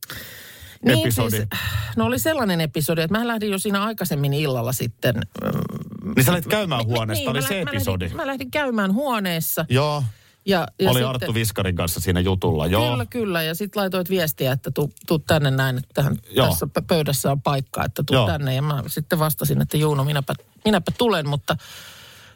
episodi. 0.86 1.38
Niin 1.38 1.48
siis, 1.52 1.96
no 1.96 2.06
oli 2.06 2.20
sellainen 2.20 2.62
episodi, 2.62 3.02
että 3.02 3.18
mä 3.20 3.28
lähdin 3.28 3.52
jo 3.52 3.60
siinä 3.60 3.84
aikaisemmin 3.84 4.34
illalla 4.34 4.72
sitten. 4.74 5.16
mm, 5.16 6.14
Niin 6.16 6.26
sä 6.26 6.32
lähdit 6.32 6.48
käymään 6.48 6.86
huoneesta, 6.86 7.32
oli 7.32 7.42
mä 7.42 7.48
se 7.48 7.60
lä- 7.60 7.64
mä 7.66 7.72
episodi. 7.72 8.04
Lähdin, 8.06 8.18
mä 8.18 8.28
lähdin 8.28 8.52
käymään 8.52 8.94
huoneessa. 8.94 9.66
Joo, 9.70 10.04
Ja, 10.46 10.68
ja 10.80 10.90
oli 10.90 10.94
sitten, 11.00 11.10
Arttu 11.10 11.34
Viskarin 11.34 11.76
kanssa 11.76 12.00
siinä 12.00 12.20
jutulla. 12.20 12.68
Joo, 12.68 12.90
Kyllä, 12.92 13.06
kyllä. 13.06 13.44
Ja 13.44 13.56
sitten 13.56 13.80
laitoit 13.82 14.10
viestiä, 14.10 14.52
että 14.52 14.72
tuu, 14.72 14.92
tuu 15.08 15.20
tänne 15.20 15.52
näin, 15.52 15.78
että 15.78 15.90
tähän, 15.94 16.18
Joo. 16.30 16.48
tässä 16.50 16.66
pö- 16.80 16.84
pöydässä 16.88 17.32
on 17.32 17.42
paikka, 17.42 17.86
että 17.86 18.04
tuu 18.04 18.16
Joo. 18.16 18.28
tänne. 18.28 18.56
Ja 18.56 18.62
mä 18.62 18.84
sitten 18.88 19.20
vastasin, 19.20 19.62
että 19.62 19.78
Juuno, 19.78 20.04
minäpä, 20.04 20.34
minäpä 20.66 20.92
tulen, 20.98 21.30
mutta 21.30 21.58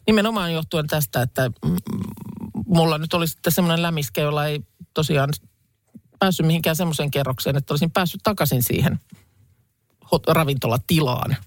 nimenomaan 0.07 0.53
johtuen 0.53 0.87
tästä, 0.87 1.21
että 1.21 1.51
mulla 2.67 2.97
nyt 2.97 3.13
oli 3.13 3.27
sitten 3.27 3.53
semmoinen 3.53 3.81
lämiskä, 3.81 4.21
jolla 4.21 4.45
ei 4.45 4.59
tosiaan 4.93 5.29
päässyt 6.19 6.45
mihinkään 6.45 6.75
semmoiseen 6.75 7.11
kerrokseen, 7.11 7.55
että 7.55 7.73
olisin 7.73 7.91
päässyt 7.91 8.21
takaisin 8.23 8.63
siihen 8.63 8.99
ravintolatilaan. 10.27 11.37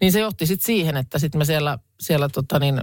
Niin 0.00 0.12
se 0.12 0.20
johti 0.20 0.46
sitten 0.46 0.66
siihen, 0.66 0.96
että 0.96 1.18
sitten 1.18 1.38
me 1.38 1.44
siellä, 1.44 1.78
siellä 2.00 2.28
tota 2.28 2.58
niin, 2.58 2.80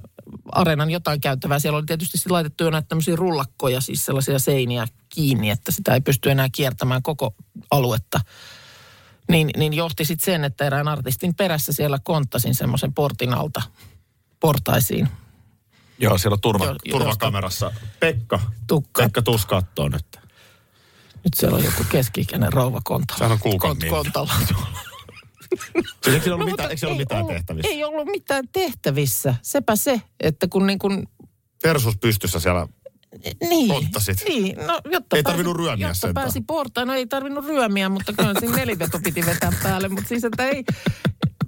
areenan 0.52 0.90
jotain 0.90 1.22
käyttävää. 1.22 1.60
Siellä 1.60 1.78
oli 1.78 1.86
tietysti 1.86 2.18
sit 2.18 2.32
laitettu 2.32 2.64
jo 2.64 2.70
näitä 2.70 2.88
tämmöisiä 2.88 3.16
rullakkoja, 3.16 3.82
siis 3.82 4.06
sellaisia 4.06 4.40
seiniä 4.40 4.88
kiinni, 5.10 5.50
että 5.50 5.72
sitä 5.72 5.94
ei 5.94 6.02
pysty 6.02 6.32
enää 6.32 6.48
kiertämään 6.52 7.02
koko 7.02 7.36
aluetta. 7.72 8.20
Niin, 9.30 9.50
niin 9.58 9.74
johti 9.74 10.06
sitten 10.06 10.26
sen, 10.26 10.44
että 10.44 10.66
erään 10.66 10.88
artistin 10.88 11.36
perässä 11.36 11.74
siellä 11.74 12.00
konttasin 12.04 12.56
semmoisen 12.56 12.94
portin 12.94 13.34
alta 13.34 13.62
portaisiin. 14.40 15.10
joo 15.98 16.18
siellä 16.18 16.34
on 16.34 16.42
turva, 16.42 16.66
joo, 16.66 16.76
turvakamerassa. 16.92 17.72
Pekka, 18.00 18.40
Tukka. 18.68 19.04
Pekka 19.04 19.22
tuus 19.22 19.46
kattoo 19.46 19.90
nyt. 19.90 20.25
Nyt 21.26 21.34
siellä 21.36 21.58
on 21.58 21.64
joku 21.64 21.84
keski-ikäinen 21.90 22.54
rouva 22.54 22.82
kontalla. 22.84 23.18
Sehän 23.18 23.32
on 23.32 23.40
kuukauden 23.40 23.88
Kont- 23.88 23.92
kontalla. 23.92 24.34
Siis 24.36 24.48
Eikö 26.08 26.24
siellä 26.24 26.36
ollut, 26.36 26.40
No, 26.40 26.46
mitään, 26.52 26.70
eikö 26.70 26.80
siellä 26.80 26.92
ollut 26.92 27.00
ei 27.00 27.06
mitään 27.06 27.22
ollut- 27.22 27.36
tehtävissä? 27.36 27.72
Ei 27.72 27.84
ollut 27.84 28.08
mitään 28.08 28.48
tehtävissä. 28.52 29.36
Sepä 29.42 29.76
se, 29.76 30.02
että 30.20 30.48
kun 30.48 30.68
niin 30.68 30.80
kuin 30.80 31.04
Versus 31.64 31.98
pystyssä 31.98 32.40
siellä. 32.40 32.68
Niin. 33.50 33.72
Ottasit. 33.72 34.18
Niin, 34.28 34.58
no 34.68 34.80
jotta 34.92 35.16
Ei 35.18 35.24
pääsi, 35.24 35.38
tarvinnut 35.38 35.58
ryömiä 35.58 35.88
jotta 35.88 36.00
sentään. 36.02 36.24
pääsi 36.26 36.42
portaan. 36.42 36.88
No 36.88 36.94
ei 36.94 37.08
tarvinnut 37.08 37.46
ryömiä, 37.46 37.90
mutta 37.90 38.14
kyllä 38.14 38.34
siinä 38.40 38.56
neliveto 38.56 39.00
piti 39.04 39.26
vetää 39.26 39.52
päälle. 39.64 39.88
Mutta 39.90 40.08
siis, 40.10 40.24
että 40.24 40.46
ei, 40.48 40.64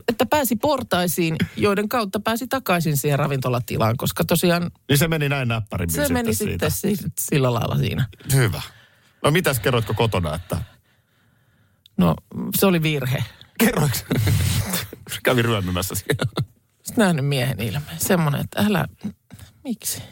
että 0.07 0.25
pääsi 0.25 0.55
portaisiin, 0.55 1.35
joiden 1.57 1.89
kautta 1.89 2.19
pääsi 2.19 2.47
takaisin 2.47 2.97
siihen 2.97 3.19
ravintolatilaan, 3.19 3.97
koska 3.97 4.23
tosiaan 4.25 4.71
Niin 4.89 4.97
se 4.97 5.07
meni 5.07 5.29
näin 5.29 5.47
näppärimmin 5.47 5.95
se 5.95 6.01
sitten 6.01 6.13
meni 6.13 6.33
siitä. 6.33 6.69
sitten 6.69 6.95
si- 6.97 7.11
sillä 7.19 7.53
lailla 7.53 7.77
siinä. 7.77 8.05
Hyvä. 8.33 8.61
No 9.27 9.31
mitäs 9.31 9.59
kerroitko 9.59 9.93
kotona, 9.93 10.35
että... 10.35 10.57
No 11.97 12.15
se 12.57 12.65
oli 12.65 12.81
virhe. 12.81 13.23
Kerroitko? 13.59 13.99
Kävin 15.23 15.45
ryömimässä 15.45 15.95
siellä. 15.95 16.43
Sitten 16.83 17.03
nähnyt 17.05 17.25
miehen 17.25 17.61
ilmeen. 17.61 17.97
Semmoinen, 17.97 18.41
että 18.41 18.65
älä, 18.67 18.85
miksi? 19.63 20.03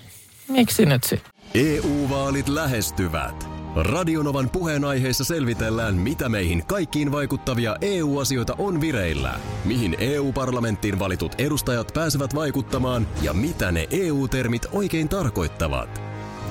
Miksi 0.48 0.86
nyt 0.86 1.04
sitten? 1.04 1.32
EU-vaalit 1.54 2.48
lähestyvät. 2.48 3.48
Radionovan 3.76 4.50
puheenaiheessa 4.50 5.24
selvitellään, 5.24 5.96
mitä 5.96 6.30
meihin 6.30 6.66
kaikkiin 6.66 7.12
vaikuttavia 7.12 7.76
EU-asioita 7.82 8.56
on 8.58 8.82
vireillä, 8.82 9.40
mihin 9.66 9.96
EU-parlamenttiin 10.00 11.00
valitut 11.00 11.36
edustajat 11.38 11.92
pääsevät 11.94 12.36
vaikuttamaan 12.36 13.08
ja 13.22 13.34
mitä 13.34 13.72
ne 13.72 13.88
EU-termit 13.92 14.66
oikein 14.72 15.10
tarkoittavat. 15.10 16.15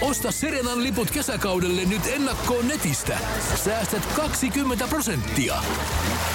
Osta 0.00 0.32
Serenan 0.32 0.82
liput 0.82 1.10
kesäkaudelle 1.10 1.84
nyt 1.84 2.02
ennakkoon 2.06 2.68
netistä. 2.68 3.18
Säästät 3.64 4.06
20 4.16 4.88
prosenttia. 4.88 5.54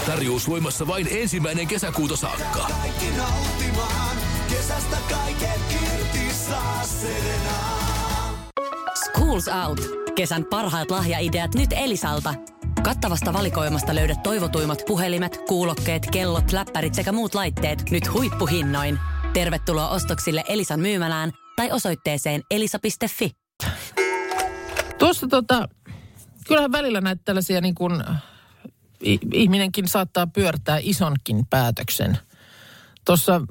Tarjous 0.06 0.50
voimassa 0.50 0.88
vain 0.88 1.08
ensimmäinen 1.12 1.68
kesäkuuta 1.68 2.16
saakka. 2.16 2.68
Kaikki 2.82 3.06
nauttimaan, 3.18 4.18
kesästä 4.50 4.98
kaiken 5.10 5.62
irti 5.84 6.34
saa 6.34 6.84
Serena. 6.84 7.58
Schools 9.06 9.48
Out. 9.48 9.82
Kesän 10.16 10.46
parhaat 10.46 10.92
lahjaideat 10.92 11.56
nyt 11.56 11.70
Elisalta. 11.76 12.34
Kattavasta 12.84 13.34
valikoimasta 13.34 13.96
löydät 13.96 14.24
toivotuimmat 14.24 14.84
puhelimet, 14.88 15.40
kuulokkeet, 15.48 16.08
kellot, 16.12 16.52
läppärit 16.52 16.94
sekä 16.94 17.12
muut 17.12 17.36
laitteet 17.36 17.90
nyt 17.90 18.14
huippuhinnoin. 18.14 19.00
Tervetuloa 19.34 19.90
ostoksille 19.90 20.44
Elisan 20.48 20.80
myymälään 20.80 21.32
tai 21.58 21.72
osoitteeseen 21.72 22.42
elisa.fi. 22.52 23.32
Tuossa 25.00 25.28
tota, 25.28 25.70
kyllähän 26.48 26.72
välillä 26.72 27.02
näitä 27.02 27.22
tällaisia 27.26 27.62
niin 27.62 27.76
kuin, 27.76 28.04
ihminenkin 29.34 29.88
saattaa 29.88 30.28
pyörtää 30.28 30.80
isonkin 30.82 31.46
päätöksen. 31.50 32.18
Tuossa 33.06 33.42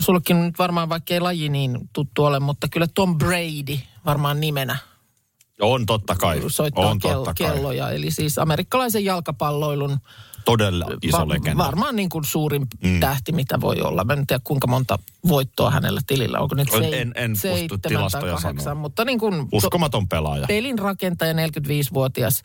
sullekin 0.00 0.36
on 0.36 0.46
nyt 0.46 0.58
varmaan, 0.58 0.88
vaikka 0.88 1.14
ei 1.14 1.20
laji 1.20 1.48
niin 1.48 1.78
tuttu 1.92 2.24
ole, 2.24 2.40
mutta 2.40 2.68
kyllä 2.68 2.86
Tom 2.94 3.18
Brady 3.18 3.78
varmaan 4.04 4.40
nimenä 4.40 4.76
On 5.60 5.86
totta 5.86 6.14
kai. 6.14 6.42
soittaa 6.48 6.86
on 6.90 6.98
kello, 6.98 7.24
totta 7.24 7.44
kai. 7.44 7.54
kelloja. 7.54 7.90
Eli 7.90 8.10
siis 8.10 8.38
amerikkalaisen 8.38 9.04
jalkapalloilun 9.04 9.98
Todella 10.44 10.86
iso 11.02 11.18
va- 11.18 11.28
legenda. 11.28 11.64
varmaan 11.64 11.96
niin 11.96 12.08
kuin 12.08 12.24
suurin 12.24 12.66
mm. 12.82 13.00
tähti, 13.00 13.32
mitä 13.32 13.60
voi 13.60 13.80
olla. 13.80 14.04
Mä 14.04 14.12
en 14.12 14.26
tiedä, 14.26 14.40
kuinka 14.44 14.66
monta 14.66 14.98
voittoa 15.28 15.70
hänellä 15.70 16.00
tilillä. 16.06 16.38
Onko 16.40 16.54
nyt 16.54 16.68
En- 16.74 16.82
sei- 16.82 17.00
en- 17.00 17.12
en 17.16 17.30
pysty 17.32 17.78
tilastoja 17.88 18.34
kahdeksan, 18.34 18.60
sanoa. 18.64 18.74
mutta 18.82 19.04
niin 19.04 19.18
kuin 19.18 19.48
Uskomaton 19.52 20.08
pelaaja. 20.08 20.46
pelin 20.46 20.78
rakentaja, 20.78 21.32
45-vuotias 21.32 22.42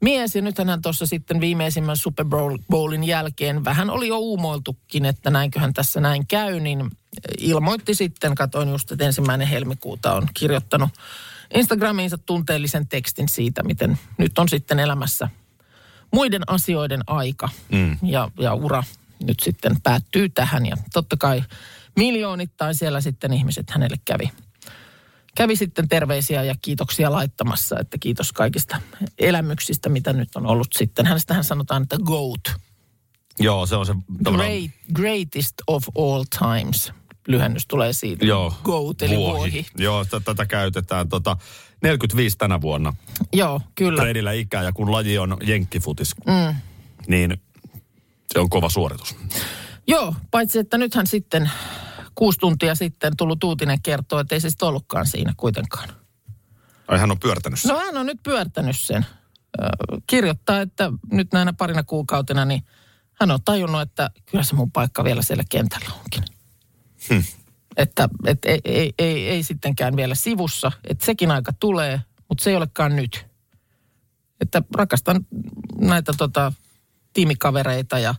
mies. 0.00 0.36
Ja 0.36 0.42
nythän 0.42 0.68
hän 0.68 0.82
tuossa 0.82 1.06
sitten 1.06 1.40
viimeisimmän 1.40 1.96
Super 1.96 2.26
Bowl- 2.26 2.62
Bowlin 2.70 3.04
jälkeen 3.04 3.64
vähän 3.64 3.90
oli 3.90 4.08
jo 4.08 4.18
uumoiltukin, 4.18 5.04
että 5.04 5.30
näinköhän 5.30 5.72
tässä 5.72 6.00
näin 6.00 6.26
käy, 6.26 6.60
niin 6.60 6.90
ilmoitti 7.38 7.94
sitten, 7.94 8.34
katoin 8.34 8.68
just, 8.68 8.92
että 8.92 9.04
ensimmäinen 9.04 9.48
helmikuuta 9.48 10.14
on 10.14 10.26
kirjoittanut 10.34 10.88
Instagramiinsa 11.54 12.18
tunteellisen 12.18 12.88
tekstin 12.88 13.28
siitä, 13.28 13.62
miten 13.62 13.98
nyt 14.18 14.38
on 14.38 14.48
sitten 14.48 14.78
elämässä 14.78 15.28
muiden 16.14 16.42
asioiden 16.46 17.00
aika 17.06 17.48
mm. 17.72 17.98
ja, 18.02 18.30
ja 18.40 18.54
ura 18.54 18.82
nyt 19.22 19.40
sitten 19.42 19.76
päättyy 19.82 20.28
tähän. 20.28 20.66
Ja 20.66 20.76
totta 20.92 21.16
kai 21.16 21.42
miljoonittain 21.96 22.74
siellä 22.74 23.00
sitten 23.00 23.32
ihmiset 23.32 23.70
hänelle 23.70 23.96
kävi 24.04 24.30
kävi 25.36 25.56
sitten 25.56 25.88
terveisiä 25.88 26.42
ja 26.42 26.54
kiitoksia 26.62 27.12
laittamassa, 27.12 27.78
että 27.78 27.98
kiitos 27.98 28.32
kaikista 28.32 28.80
elämyksistä, 29.18 29.88
mitä 29.88 30.12
nyt 30.12 30.36
on 30.36 30.46
ollut 30.46 30.72
sitten. 30.72 31.06
Hänestähän 31.06 31.44
sanotaan, 31.44 31.82
että 31.82 31.96
GOAT, 31.98 32.40
Joo, 33.40 33.66
se 33.66 33.76
on 33.76 33.86
se... 33.86 33.94
tavallaan- 34.24 34.48
great, 34.48 34.70
greatest 34.92 35.54
of 35.66 35.84
all 35.98 36.24
times. 36.38 36.92
Lyhennys 37.28 37.66
tulee 37.68 37.92
siitä. 37.92 38.24
Joo. 38.24 38.54
GOAT, 38.64 39.02
eli 39.02 39.16
vuohi. 39.16 39.66
Joo, 39.78 40.04
t- 40.04 40.24
tätä 40.24 40.46
käytetään. 40.46 41.08
Tota, 41.08 41.36
45 41.84 42.38
tänä 42.38 42.60
vuonna. 42.60 42.92
Joo, 43.32 43.60
kyllä. 43.74 44.02
Treidillä 44.02 44.32
ikää 44.32 44.62
ja 44.62 44.72
kun 44.72 44.92
laji 44.92 45.18
on 45.18 45.36
jenkkifutis, 45.42 46.14
mm. 46.26 46.56
niin 47.06 47.42
se 48.32 48.38
on 48.38 48.50
kova 48.50 48.68
suoritus. 48.68 49.16
Joo, 49.86 50.14
paitsi 50.30 50.58
että 50.58 50.78
nythän 50.78 51.06
sitten 51.06 51.50
kuusi 52.14 52.38
tuntia 52.38 52.74
sitten 52.74 53.16
tullut 53.16 53.44
uutinen 53.44 53.82
kertoo, 53.82 54.18
että 54.18 54.34
ei 54.34 54.40
se 54.40 54.50
sitten 54.50 54.68
ollutkaan 54.68 55.06
siinä 55.06 55.34
kuitenkaan. 55.36 55.88
Ai 56.88 56.98
hän 56.98 57.10
on 57.10 57.20
pyörtänyt 57.20 57.60
sen. 57.60 57.68
No 57.68 57.78
hän 57.78 57.96
on 57.96 58.06
nyt 58.06 58.22
pyörtänyt 58.22 58.78
sen. 58.78 59.06
Ö, 59.62 59.66
Kirjoittaa, 60.06 60.60
että 60.60 60.92
nyt 61.12 61.32
näinä 61.32 61.52
parina 61.52 61.82
kuukautena, 61.82 62.44
niin 62.44 62.62
hän 63.20 63.30
on 63.30 63.42
tajunnut, 63.44 63.80
että 63.80 64.10
kyllä 64.26 64.44
se 64.44 64.54
mun 64.54 64.72
paikka 64.72 65.04
vielä 65.04 65.22
siellä 65.22 65.44
kentällä 65.50 65.90
onkin. 65.98 66.24
Hmm. 67.08 67.43
Että 67.76 68.08
et, 68.26 68.44
ei, 68.44 68.60
ei, 68.64 68.94
ei, 68.98 69.28
ei 69.28 69.42
sittenkään 69.42 69.96
vielä 69.96 70.14
sivussa. 70.14 70.72
Että 70.84 71.04
sekin 71.04 71.30
aika 71.30 71.52
tulee, 71.60 72.00
mutta 72.28 72.44
se 72.44 72.50
ei 72.50 72.56
olekaan 72.56 72.96
nyt. 72.96 73.26
Että 74.40 74.62
rakastan 74.74 75.26
näitä 75.78 76.12
tota, 76.18 76.52
tiimikavereita 77.12 77.98
ja 77.98 78.14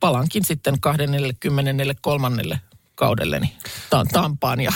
palankin 0.00 0.44
sitten 0.44 0.80
23. 0.80 2.60
kaudelleni 2.94 3.56
ta- 3.90 4.04
Tampaan. 4.12 4.60
Ja 4.60 4.72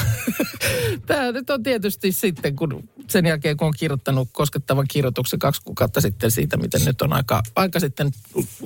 tämä 1.07 1.33
nyt 1.33 1.51
on 1.51 1.63
tietysti 1.63 2.13
sitten, 2.13 2.57
kun 2.57 2.89
sen 3.09 3.27
jälkeen 3.27 3.57
kun 3.57 3.67
on 3.67 3.75
kirjoittanut 3.79 4.29
koskettavan 4.33 4.87
kirjoituksen 4.89 5.39
kaksi 5.39 5.63
kuukautta 5.65 6.01
sitten 6.01 6.31
siitä, 6.31 6.57
miten 6.57 6.85
nyt 6.85 7.03
on 7.03 7.13
aika, 7.13 7.43
aika 7.57 7.81
sitten 7.81 8.11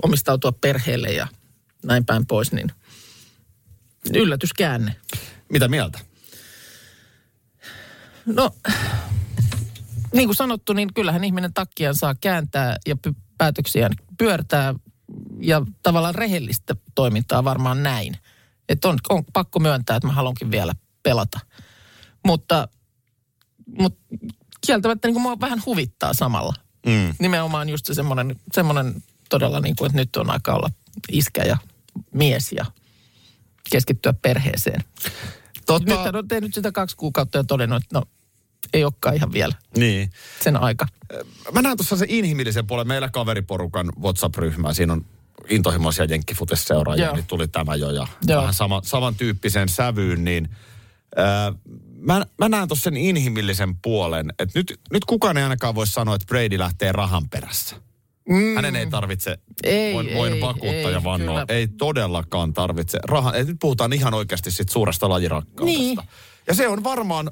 omistautua 0.03 0.53
perheelle 0.53 1.09
ja 1.09 1.27
näin 1.85 2.05
päin 2.05 2.27
pois, 2.27 2.53
niin 2.53 2.73
yllätyskäänne. 4.15 4.97
Mitä 5.53 5.69
mieltä? 5.69 5.99
No, 8.27 8.51
niin 10.15 10.29
kuin 10.29 10.37
sanottu, 10.37 10.73
niin 10.73 10.95
kyllähän 10.95 11.25
ihminen 11.25 11.55
takkiaan 11.55 11.95
saa 11.95 12.15
kääntää 12.15 12.77
ja 12.87 12.97
py- 13.07 13.21
päätöksiään 13.39 13.93
pyörtää 14.19 14.75
ja 15.41 15.63
tavallaan 15.83 16.15
rehellistä 16.15 16.77
toimintaa 16.95 17.45
varmaan 17.45 17.83
näin. 17.83 18.17
Että 18.69 18.89
on, 18.89 18.99
on 19.09 19.25
pakko 19.33 19.59
myöntää, 19.59 19.97
että 19.97 20.07
mä 20.07 20.13
haluankin 20.13 20.51
vielä 20.51 20.73
pelata. 21.03 21.41
Mutta, 22.27 22.69
mutta 23.79 24.01
kieltämättä 24.67 25.09
niin 25.09 25.15
kuin 25.15 25.23
mua 25.23 25.41
vähän 25.41 25.63
huvittaa 25.67 26.15
samalla. 26.15 26.55
Mm. 26.87 27.15
Nimenomaan 27.19 27.69
just 27.69 27.87
se 27.87 27.95
semmoinen, 27.95 28.37
semmoinen 28.53 29.03
todella 29.31 29.61
niin 29.61 29.77
kuin, 29.77 29.87
että 29.87 29.99
nyt 29.99 30.17
on 30.17 30.31
aika 30.31 30.55
olla 30.55 30.71
iskä 31.13 31.43
ja 31.43 31.57
mies 32.13 32.53
ja 32.53 32.67
keskittyä 33.71 34.13
perheeseen. 34.13 34.85
Totta, 35.67 36.07
Nyt 36.07 36.15
on 36.15 36.29
tehnyt 36.29 36.55
sitä 36.55 36.73
kaksi 36.73 36.97
kuukautta 36.97 37.39
ja 37.39 37.45
todennut, 37.45 37.83
että 37.83 37.99
no 37.99 38.03
ei 38.73 38.85
olekaan 38.85 39.17
ihan 39.17 39.33
vielä 39.33 39.55
niin. 39.77 40.11
sen 40.41 40.57
aika. 40.57 40.87
Mä 41.53 41.63
näen 41.63 41.77
tuossa 41.77 41.97
se 41.97 42.07
inhimillisen 42.09 42.67
puolen. 42.67 42.89
Meillä 42.89 43.09
kaveriporukan 43.09 43.93
WhatsApp-ryhmää. 44.01 44.75
Siinä 44.75 44.93
on 44.93 45.05
intohimoisia 45.49 46.05
jenkkifutesseuraajia, 46.05 47.13
niin 47.13 47.27
tuli 47.27 47.49
tämä 47.49 47.75
jo. 47.75 47.91
Ja 47.91 48.07
Joo. 48.27 48.41
vähän 48.41 48.55
sama, 48.55 48.81
samantyyppiseen 48.85 49.69
sävyyn, 49.69 50.25
niin 50.25 50.49
ää, 51.17 51.53
mä, 52.01 52.27
mä 52.39 52.49
näen 52.49 52.69
tuossa 52.69 52.85
sen 52.85 52.97
inhimillisen 52.97 53.77
puolen. 53.77 54.33
Että 54.39 54.59
nyt, 54.59 54.81
nyt 54.93 55.05
kukaan 55.05 55.37
ei 55.37 55.43
ainakaan 55.43 55.75
voi 55.75 55.87
sanoa, 55.87 56.15
että 56.15 56.27
Brady 56.27 56.59
lähtee 56.59 56.93
rahan 56.93 57.29
perässä. 57.29 57.77
Mm. 58.29 58.55
Hänen 58.55 58.77
ei 58.77 58.87
tarvitse, 58.87 59.39
Ei, 59.65 59.95
voin, 59.95 60.15
voin 60.15 60.33
ei, 60.33 60.41
vakuuttaa 60.41 60.91
ei, 60.91 60.93
ja 60.93 61.05
vannoa, 61.05 61.47
kyllä. 61.47 61.59
ei 61.59 61.69
todellakaan 61.69 62.53
tarvitse 62.53 62.99
rahaa. 63.05 63.35
Et 63.35 63.47
nyt 63.47 63.57
puhutaan 63.61 63.93
ihan 63.93 64.15
oikeasti 64.15 64.51
sit 64.51 64.69
suuresta 64.69 65.09
lajirakkaudesta. 65.09 65.65
Niin. 65.81 65.99
Ja 66.47 66.55
se 66.55 66.69
on 66.69 66.85
varmaan 66.85 67.31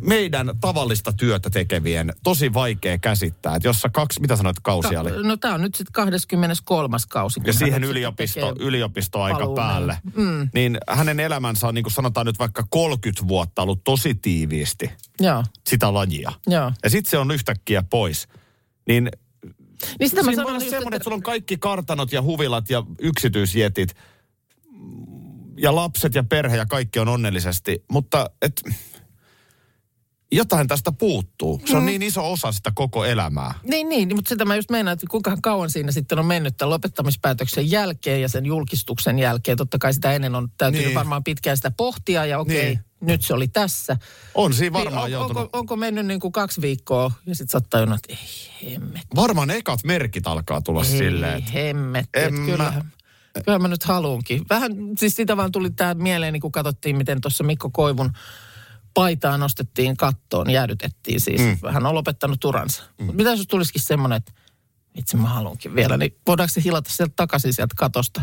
meidän 0.00 0.52
tavallista 0.60 1.12
työtä 1.12 1.50
tekevien 1.50 2.12
tosi 2.22 2.54
vaikea 2.54 2.98
käsittää, 2.98 3.56
että 3.56 3.68
jossa 3.68 3.88
kaksi, 3.88 4.20
mitä 4.20 4.36
sanoit, 4.36 4.56
kausia 4.62 5.00
oli? 5.00 5.26
No 5.26 5.36
tämä 5.36 5.54
on 5.54 5.60
nyt 5.60 5.74
sitten 5.74 5.92
23. 5.92 6.96
kausi. 7.08 7.40
Ja 7.44 7.52
siihen 7.52 7.84
yliopisto, 7.84 8.54
yliopistoaika 8.58 9.38
paluun 9.38 9.56
päälle. 9.56 9.98
Mm. 10.16 10.48
Niin 10.54 10.78
hänen 10.88 11.20
elämänsä 11.20 11.68
on, 11.68 11.74
niin 11.74 11.82
kuin 11.82 11.92
sanotaan 11.92 12.26
nyt 12.26 12.38
vaikka 12.38 12.64
30 12.70 13.28
vuotta 13.28 13.62
ollut 13.62 13.84
tosi 13.84 14.14
tiiviisti 14.14 14.90
Joo, 15.20 15.44
sitä 15.66 15.94
lajia. 15.94 16.32
joo. 16.46 16.72
Ja 16.84 16.90
sitten 16.90 17.10
se 17.10 17.18
on 17.18 17.30
yhtäkkiä 17.30 17.82
pois. 17.90 18.28
Niin 18.88 19.10
Niin 20.00 20.08
sitä 20.08 20.22
mä 20.22 20.30
siinä 20.30 20.42
voi 20.42 20.50
sanon 20.50 20.62
just, 20.62 20.70
semmoinen, 20.70 20.86
että 20.86 20.96
että, 20.96 21.04
sulla 21.04 21.14
on 21.14 21.22
kaikki 21.22 21.56
kartanot 21.58 22.12
ja 22.12 22.22
huvilat 22.22 22.70
ja 22.70 22.82
yksityisjetit. 23.00 23.94
Ja 25.56 25.74
lapset 25.74 26.14
ja 26.14 26.24
perhe 26.24 26.56
ja 26.56 26.66
kaikki 26.66 26.98
on 26.98 27.08
onnellisesti, 27.08 27.84
mutta 27.92 28.30
et, 28.42 28.62
jotain 30.32 30.68
tästä 30.68 30.92
puuttuu. 30.92 31.60
Se 31.64 31.76
on 31.76 31.82
Mm. 31.82 31.86
niin 31.86 32.02
iso 32.02 32.32
osa 32.32 32.52
sitä 32.52 32.72
koko 32.74 33.04
elämää. 33.04 33.54
niin, 33.64 33.88
niin, 33.88 34.16
mutta 34.16 34.28
sitä 34.28 34.44
mä 34.44 34.56
just 34.56 34.70
meinaan, 34.70 34.92
että 34.92 35.06
kuinka 35.10 35.36
kauan 35.42 35.70
siinä 35.70 35.92
sitten 35.92 36.18
on 36.18 36.26
mennyt 36.26 36.56
tämän 36.56 36.70
lopettamispäätöksen 36.70 37.70
jälkeen 37.70 38.22
ja 38.22 38.28
sen 38.28 38.46
julkistuksen 38.46 39.18
jälkeen. 39.18 39.56
Totta 39.58 39.78
kai 39.78 39.94
sitä 39.94 40.12
ennen 40.12 40.34
on 40.34 40.48
täytynyt 40.58 40.86
Niin. 40.86 40.94
varmaan 40.94 41.24
pitkään 41.24 41.56
sitä 41.56 41.70
pohtia 41.70 42.26
ja 42.26 42.38
okei, 42.38 42.64
Niin. 42.64 42.80
nyt 43.00 43.22
se 43.22 43.34
oli 43.34 43.48
tässä. 43.48 43.96
On 44.34 44.52
siinä 44.54 44.72
varmaan 44.72 44.94
niin, 44.94 45.04
on, 45.04 45.10
joutunut. 45.10 45.42
onko, 45.42 45.58
onko 45.58 45.76
mennyt 45.76 46.06
niin 46.06 46.20
kuin 46.20 46.32
kaksi 46.32 46.60
viikkoa 46.60 47.10
ja 47.26 47.34
sitten 47.34 47.56
oot 47.58 47.70
tajunnut, 47.70 47.98
että 48.08 48.22
ei 48.22 48.70
hemmet. 48.72 49.02
Varmaan 49.16 49.50
ekat 49.50 49.84
merkit 49.84 50.26
alkaa 50.26 50.60
tulla 50.60 50.84
silleen, 50.84 51.32
Ei 51.32 51.38
että 51.38 51.50
hemmet. 51.50 52.08
Kyllähän, 52.46 52.92
kyllä 53.44 53.58
mä 53.58 53.68
nyt 53.68 53.84
haluunkin. 53.84 54.42
Vähän, 54.50 54.72
siis 54.98 55.16
sitä 55.16 55.36
vaan 55.36 55.52
tuli 55.52 55.70
tämä 55.70 55.94
mieleen, 55.94 56.40
kun 56.40 56.52
katsottiin, 56.52 56.96
miten 56.96 57.20
tuossa 57.20 57.44
Mikko 57.44 57.70
Koivun 57.70 58.12
paitaa 58.94 59.38
nostettiin 59.38 59.96
kattoon, 59.96 60.50
jäädytettiin 60.50 61.20
siis. 61.20 61.40
Mm. 61.40 61.58
Hän 61.72 61.86
on 61.86 61.94
lopettanut 61.94 62.44
uransa. 62.44 62.82
Mm. 62.82 63.04
Mutta 63.04 63.16
mitä 63.16 63.30
jos 63.30 63.46
tulisikin 63.46 63.82
semmoinen, 63.82 64.16
että 64.16 64.32
itse 64.94 65.16
mä 65.16 65.28
haluankin 65.28 65.74
vielä, 65.74 65.96
niin 65.96 66.16
voidaanko 66.26 66.52
se 66.52 66.62
hilata 66.64 66.90
sieltä 66.90 67.12
takaisin 67.16 67.52
sieltä 67.52 67.74
katosta? 67.78 68.22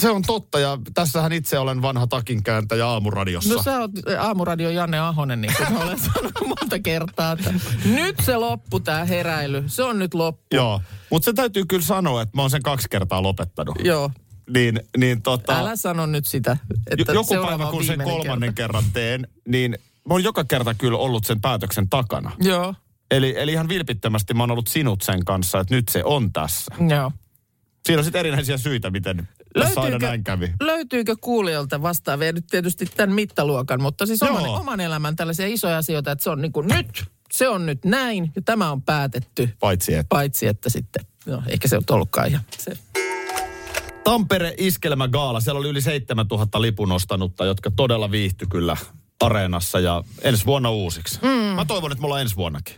se 0.00 0.10
on 0.10 0.22
totta 0.22 0.60
ja 0.60 0.78
tässähän 0.94 1.32
itse 1.32 1.58
olen 1.58 1.82
vanha 1.82 2.06
takinkääntäjä 2.06 2.86
aamuradiossa. 2.86 3.54
No 3.54 3.62
sä 3.62 3.80
oot 3.80 3.90
aamuradio 4.18 4.70
Janne 4.70 4.98
Ahonen, 4.98 5.40
niin 5.40 5.54
kuin 5.56 5.76
olen 5.76 5.98
sanonut 6.14 6.46
monta 6.46 6.78
kertaa, 6.78 7.32
että 7.32 7.54
nyt 7.84 8.16
se 8.24 8.36
loppu 8.36 8.80
tämä 8.80 9.04
heräily. 9.04 9.64
Se 9.66 9.82
on 9.82 9.98
nyt 9.98 10.14
loppu. 10.14 10.46
Joo, 10.52 10.82
mutta 11.10 11.24
se 11.24 11.32
täytyy 11.32 11.64
kyllä 11.64 11.82
sanoa, 11.82 12.22
että 12.22 12.36
mä 12.36 12.42
oon 12.42 12.50
sen 12.50 12.62
kaksi 12.62 12.88
kertaa 12.90 13.22
lopettanut. 13.22 13.76
Joo. 13.84 14.10
Niin, 14.50 14.80
niin 14.96 15.22
tota, 15.22 15.58
Älä 15.58 15.76
sano 15.76 16.06
nyt 16.06 16.26
sitä, 16.26 16.56
että 16.90 17.12
joku 17.12 17.34
päivä 17.46 17.66
kun 17.70 17.84
sen 17.84 18.00
kolmannen 18.04 18.54
kerta. 18.54 18.72
kerran 18.72 18.84
teen, 18.92 19.28
niin 19.48 19.78
mä 20.08 20.14
oon 20.14 20.24
joka 20.24 20.44
kerta 20.44 20.74
kyllä 20.74 20.98
ollut 20.98 21.24
sen 21.24 21.40
päätöksen 21.40 21.88
takana. 21.88 22.30
Joo, 22.40 22.74
Eli, 23.10 23.34
eli 23.36 23.52
ihan 23.52 23.68
vilpittömästi 23.68 24.34
mä 24.34 24.42
oon 24.42 24.50
ollut 24.50 24.66
sinut 24.66 25.02
sen 25.02 25.24
kanssa, 25.24 25.60
että 25.60 25.74
nyt 25.74 25.88
se 25.88 26.04
on 26.04 26.32
tässä. 26.32 26.74
joo. 26.88 27.12
Siinä 27.86 27.98
on 28.00 28.04
sitten 28.04 28.20
erinäisiä 28.20 28.56
syitä, 28.56 28.90
miten 28.90 29.28
tässä 29.54 29.80
aina 29.80 29.98
näin 29.98 30.24
kävi. 30.24 30.52
löytyykö 30.60 31.16
kuulijoilta 31.20 31.82
vastaavia 31.82 32.32
nyt 32.32 32.46
tietysti 32.50 32.86
tämän 32.86 33.14
mittaluokan, 33.14 33.82
mutta 33.82 34.06
siis 34.06 34.22
oman, 34.22 34.44
Joo. 34.44 34.56
oman 34.56 34.80
elämän 34.80 35.16
tällaisia 35.16 35.46
isoja 35.46 35.78
asioita, 35.78 36.10
että 36.12 36.24
se 36.24 36.30
on 36.30 36.42
niin 36.42 36.52
kuin 36.52 36.68
nyt, 36.68 37.04
se 37.32 37.48
on 37.48 37.66
nyt 37.66 37.84
näin 37.84 38.32
ja 38.36 38.42
tämä 38.42 38.70
on 38.72 38.82
päätetty. 38.82 39.48
Paitsi 39.60 39.94
että 39.94 40.08
Paitsi, 40.08 40.46
että 40.46 40.70
sitten, 40.70 41.04
no 41.26 41.42
ehkä 41.48 41.68
se 41.68 41.76
on 41.76 41.82
ollutkaan 41.90 42.28
ihan 42.28 42.42
se. 42.58 42.72
Tampere 44.04 44.54
Iskelmä 44.58 45.08
Gaala, 45.08 45.40
siellä 45.40 45.58
oli 45.58 45.68
yli 45.68 45.80
7000 45.80 46.62
lipun 46.62 46.92
ostanutta, 46.92 47.44
jotka 47.44 47.70
todella 47.70 48.10
viihtyi 48.10 48.48
kyllä 48.50 48.76
areenassa 49.24 49.80
ja 49.80 50.04
ensi 50.22 50.46
vuonna 50.46 50.70
uusiksi. 50.70 51.18
Mm. 51.22 51.28
Mä 51.54 51.64
toivon, 51.64 51.92
että 51.92 52.00
me 52.02 52.06
ollaan 52.06 52.22
ensi 52.22 52.36
vuonnakin. 52.36 52.74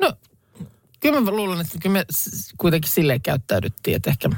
No, 0.00 0.12
kyllä 1.00 1.20
mä 1.20 1.30
luulen, 1.30 1.60
että 1.60 1.78
kyllä 1.82 1.92
me 1.92 2.04
kuitenkin 2.58 2.90
silleen 2.90 3.20
käyttäydyttiin, 3.20 3.96
että 3.96 4.10
ehkä 4.10 4.30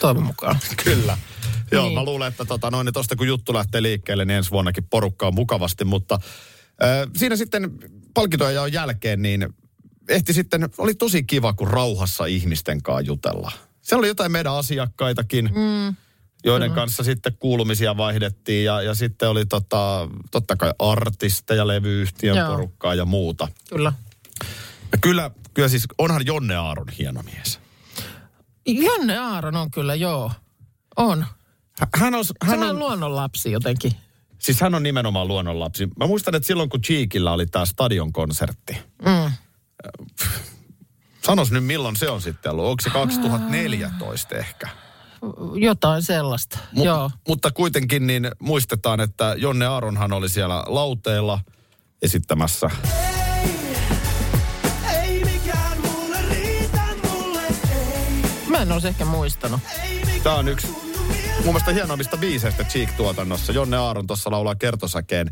toivon 0.00 0.22
mukaan. 0.22 0.58
Kyllä. 0.84 1.18
Joo, 1.72 1.84
Niin. 1.84 1.94
mä 1.94 2.04
luulen, 2.04 2.28
että 2.28 2.44
tota, 2.44 2.70
noin, 2.70 2.84
niin 2.84 2.94
tosta 2.94 3.16
kun 3.16 3.26
juttu 3.26 3.54
lähtee 3.54 3.82
liikkeelle, 3.82 4.24
niin 4.24 4.36
ensi 4.36 4.50
vuonnakin 4.50 4.84
porukkaa 4.84 5.30
mukavasti, 5.30 5.84
mutta 5.84 6.14
äh, 6.82 7.10
siinä 7.16 7.36
sitten 7.36 7.70
palkintojen 8.14 8.72
jälkeen, 8.72 9.22
niin 9.22 9.48
ehti 10.08 10.32
sitten, 10.32 10.68
oli 10.78 10.94
tosi 10.94 11.22
kiva, 11.24 11.52
kun 11.52 11.68
rauhassa 11.68 12.26
ihmisten 12.26 12.82
kanssa 12.82 13.00
jutella. 13.06 13.52
Siellä 13.82 14.00
oli 14.00 14.08
jotain 14.08 14.32
meidän 14.32 14.52
asiakkaitakin, 14.52 15.50
mm. 15.54 15.96
Joiden 16.44 16.70
mm. 16.70 16.74
kanssa 16.74 17.04
sitten 17.04 17.36
kuulumisia 17.38 17.96
vaihdettiin 17.96 18.64
ja, 18.64 18.82
ja 18.82 18.94
sitten 18.94 19.28
oli 19.28 19.46
tota, 19.46 20.08
totta 20.30 20.56
kai 20.56 20.72
artisteja, 20.78 21.66
levyyhtiön 21.66 22.36
Joo. 22.36 22.50
porukkaa 22.50 22.94
ja 22.94 23.04
muuta. 23.04 23.48
Kyllä. 23.68 23.92
Ja 24.92 24.98
kyllä, 25.00 25.30
kyllä 25.54 25.68
siis 25.68 25.84
onhan 25.98 26.26
Jonne 26.26 26.56
Aaron 26.56 26.88
hieno 26.98 27.22
mies. 27.22 27.60
Janne 28.66 29.18
Aaron 29.18 29.56
on 29.56 29.70
kyllä, 29.70 29.94
joo. 29.94 30.32
On. 30.96 31.26
Hä- 31.80 31.88
Hän 31.96 32.14
on, 32.14 32.24
hän 32.42 32.62
on, 32.62 32.70
on 32.70 32.78
luonnonlapsi 32.78 33.52
jotenkin. 33.52 33.92
Siis 34.38 34.60
hän 34.60 34.74
on 34.74 34.82
nimenomaan 34.82 35.28
luonnonlapsi. 35.28 35.88
Mä 35.96 36.06
muistan, 36.06 36.34
että 36.34 36.46
silloin 36.46 36.68
kun 36.68 36.82
Cheekillä 36.82 37.32
oli 37.32 37.46
tämä 37.46 37.66
stadionkonsertti. 37.66 38.76
Mm. 39.04 39.32
Sanos 41.26 41.50
nyt 41.50 41.64
milloin 41.64 41.96
se 41.96 42.10
on 42.10 42.22
sitten 42.22 42.52
ollut. 42.52 42.64
Onko 42.64 42.80
se 42.82 42.90
2014 42.90 44.34
ehkä? 44.34 44.68
Jotain 45.54 46.02
sellaista, 46.02 46.58
Mu- 46.76 46.84
joo. 46.84 47.10
Mutta 47.28 47.50
kuitenkin 47.50 48.06
niin 48.06 48.30
muistetaan, 48.38 49.00
että 49.00 49.34
Jonne 49.38 49.66
Aaronhan 49.66 50.12
oli 50.12 50.28
siellä 50.28 50.64
lauteella 50.66 51.40
esittämässä. 52.02 52.70
Ei 55.02 55.24
mikään 55.24 55.78
mulle 55.80 56.18
riitä, 56.30 56.82
mulle 57.02 57.42
ei. 57.46 58.22
Mä 58.48 58.62
en 58.62 58.72
olisi 58.72 58.88
ehkä 58.88 59.04
muistanut. 59.04 59.60
Tämä 60.22 60.36
on 60.36 60.48
yksi 60.48 60.66
mun 61.44 61.44
mielestä 61.44 61.72
hienoimmista 61.72 62.16
biiseistä 62.16 62.64
Cheek-tuotannossa. 62.64 63.52
Jonne 63.52 63.76
Aaron 63.76 64.06
tuossa 64.06 64.30
laulaa 64.30 64.54
kertosäkeen. 64.54 65.30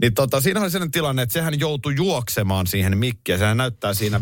Niin 0.00 0.14
tota, 0.14 0.40
siinä 0.40 0.60
oli 0.60 0.70
sellainen 0.70 0.90
tilanne, 0.90 1.22
että 1.22 1.32
sehän 1.32 1.60
joutui 1.60 1.94
juoksemaan 1.96 2.66
siihen 2.66 2.98
mikkiin. 2.98 3.38
Sehän 3.38 3.56
näyttää 3.56 3.94
siinä 3.94 4.20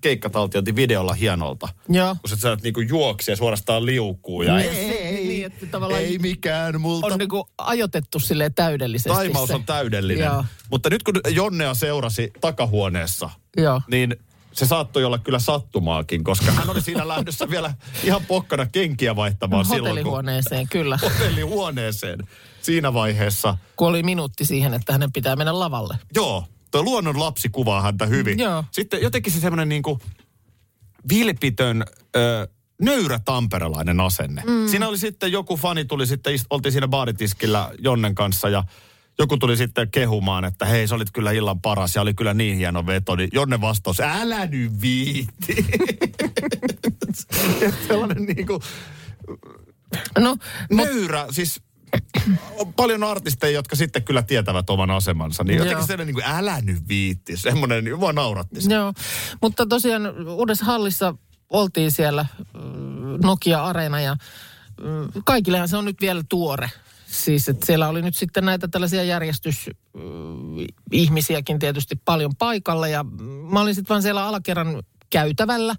keikkataltiointi 0.00 0.76
videolla 0.76 1.12
hienolta. 1.12 1.68
Joo. 1.88 2.16
Kun 2.20 2.30
se 2.30 2.36
sieltä 2.36 2.62
niinku 2.62 2.80
juoksi 2.80 3.30
ja 3.30 3.36
suorastaan 3.36 3.86
liukuu. 3.86 4.42
Ja 4.42 4.56
Niin, 4.56 4.70
ei, 4.72 5.26
niin, 5.28 5.46
että 5.46 5.66
tavallaan 5.66 6.00
ei 6.02 6.18
mikään 6.18 6.80
multa. 6.80 7.06
on 7.06 7.18
niinku 7.18 7.48
ajoitettu 7.58 8.18
sille 8.18 8.50
täydellisesti 8.50 9.08
Taimaus 9.10 9.48
se. 9.48 9.54
on 9.54 9.64
täydellinen. 9.64 10.24
Joo. 10.24 10.44
Mutta 10.70 10.90
nyt 10.90 11.02
kun 11.02 11.14
Jonnea 11.30 11.74
seurasi 11.74 12.30
takahuoneessa, 12.40 13.30
Joo. 13.56 13.80
niin 13.90 14.16
se 14.52 14.66
saattoi 14.66 15.04
olla 15.04 15.18
kyllä 15.18 15.38
sattumaakin, 15.38 16.24
koska 16.24 16.52
hän 16.52 16.70
oli 16.70 16.80
siinä 16.80 17.08
lähdössä 17.14 17.50
vielä 17.50 17.74
ihan 18.04 18.24
pokkana 18.28 18.66
kenkiä 18.66 19.16
vaihtamaan 19.16 19.64
silloin, 19.64 19.82
kun 19.82 19.88
Hotellihuoneeseen, 19.90 20.68
kyllä. 20.68 20.98
hotellihuoneeseen 21.50 22.18
siinä 22.62 22.94
vaiheessa. 22.94 23.58
Kun 23.76 23.88
oli 23.88 24.02
minuutti 24.02 24.44
siihen, 24.44 24.74
että 24.74 24.92
hänen 24.92 25.12
pitää 25.12 25.36
mennä 25.36 25.58
lavalle. 25.58 25.98
Joo, 26.14 26.44
tuo 26.76 26.84
luonnon 26.84 27.20
lapsi 27.20 27.48
kuvaa 27.48 27.82
häntä 27.82 28.06
hyvin. 28.06 28.38
Joo. 28.38 28.64
Sitten 28.70 29.02
jotenkin 29.02 29.32
se 29.32 29.40
semmoinen 29.40 29.68
niin 29.68 29.82
kuin 29.82 30.00
vilpitön, 31.08 31.84
ö, 32.16 32.48
nöyrä 32.82 33.18
tamperelainen 33.24 34.00
asenne. 34.00 34.42
Mm. 34.46 34.68
Siinä 34.68 34.88
oli 34.88 34.98
sitten 34.98 35.32
joku 35.32 35.56
fani 35.56 35.84
tuli 35.84 36.06
sitten, 36.06 36.38
oltiin 36.50 36.72
siinä 36.72 36.88
baaritiskillä 36.88 37.70
Jonnen 37.78 38.14
kanssa 38.14 38.48
ja 38.48 38.64
joku 39.18 39.36
tuli 39.36 39.56
sitten 39.56 39.90
kehumaan, 39.90 40.44
että 40.44 40.66
hei, 40.66 40.88
sä 40.88 40.94
olit 40.94 41.12
kyllä 41.12 41.32
illan 41.32 41.60
paras 41.60 41.94
ja 41.94 42.02
oli 42.02 42.14
kyllä 42.14 42.34
niin 42.34 42.56
hieno 42.56 42.86
veto. 42.86 43.16
Niin 43.16 43.30
Jonne 43.32 43.60
vastaus, 43.60 44.00
älä 44.00 44.46
nyt 44.46 44.80
viitti. 44.80 45.66
Sellainen 47.88 48.22
niin 48.22 48.46
kuin 48.46 48.60
No, 50.18 50.36
mut, 50.72 50.86
nöyrä, 50.86 51.26
siis 51.30 51.60
on 52.58 52.72
paljon 52.72 53.04
artisteja, 53.04 53.52
jotka 53.52 53.76
sitten 53.76 54.02
kyllä 54.02 54.22
tietävät 54.22 54.70
oman 54.70 54.90
asemansa. 54.90 55.44
Niin 55.44 55.56
Joo. 55.56 55.64
jotenkin 55.64 55.86
sellainen 55.86 56.06
niin 56.06 56.24
kuin, 56.24 56.36
älä 56.36 56.60
nyt 56.60 56.88
viitti. 56.88 57.36
Semmoinen, 57.36 57.84
niin 57.84 57.98
mua 57.98 58.12
nauratti 58.12 58.60
se. 58.60 58.74
joo. 58.74 58.92
Mutta 59.42 59.66
tosiaan 59.66 60.28
uudessa 60.28 60.64
hallissa 60.64 61.14
oltiin 61.50 61.90
siellä 61.90 62.26
mm, 62.54 62.60
Nokia-areena 63.22 64.00
ja 64.00 64.16
mm, 64.80 65.08
kaikillehan 65.24 65.68
se 65.68 65.76
on 65.76 65.84
nyt 65.84 66.00
vielä 66.00 66.22
tuore. 66.28 66.70
Siis, 67.06 67.48
että 67.48 67.66
siellä 67.66 67.88
oli 67.88 68.02
nyt 68.02 68.16
sitten 68.16 68.44
näitä 68.44 68.68
tällaisia 68.68 69.04
järjestysihmisiäkin 69.04 71.58
tietysti 71.58 71.96
paljon 72.04 72.36
paikalla 72.36 72.88
ja 72.88 73.02
mm, 73.02 73.22
mä 73.24 73.60
olin 73.60 73.74
sitten 73.74 73.88
vaan 73.88 74.02
siellä 74.02 74.26
alakerran 74.26 74.82
käytävällä, 75.10 75.74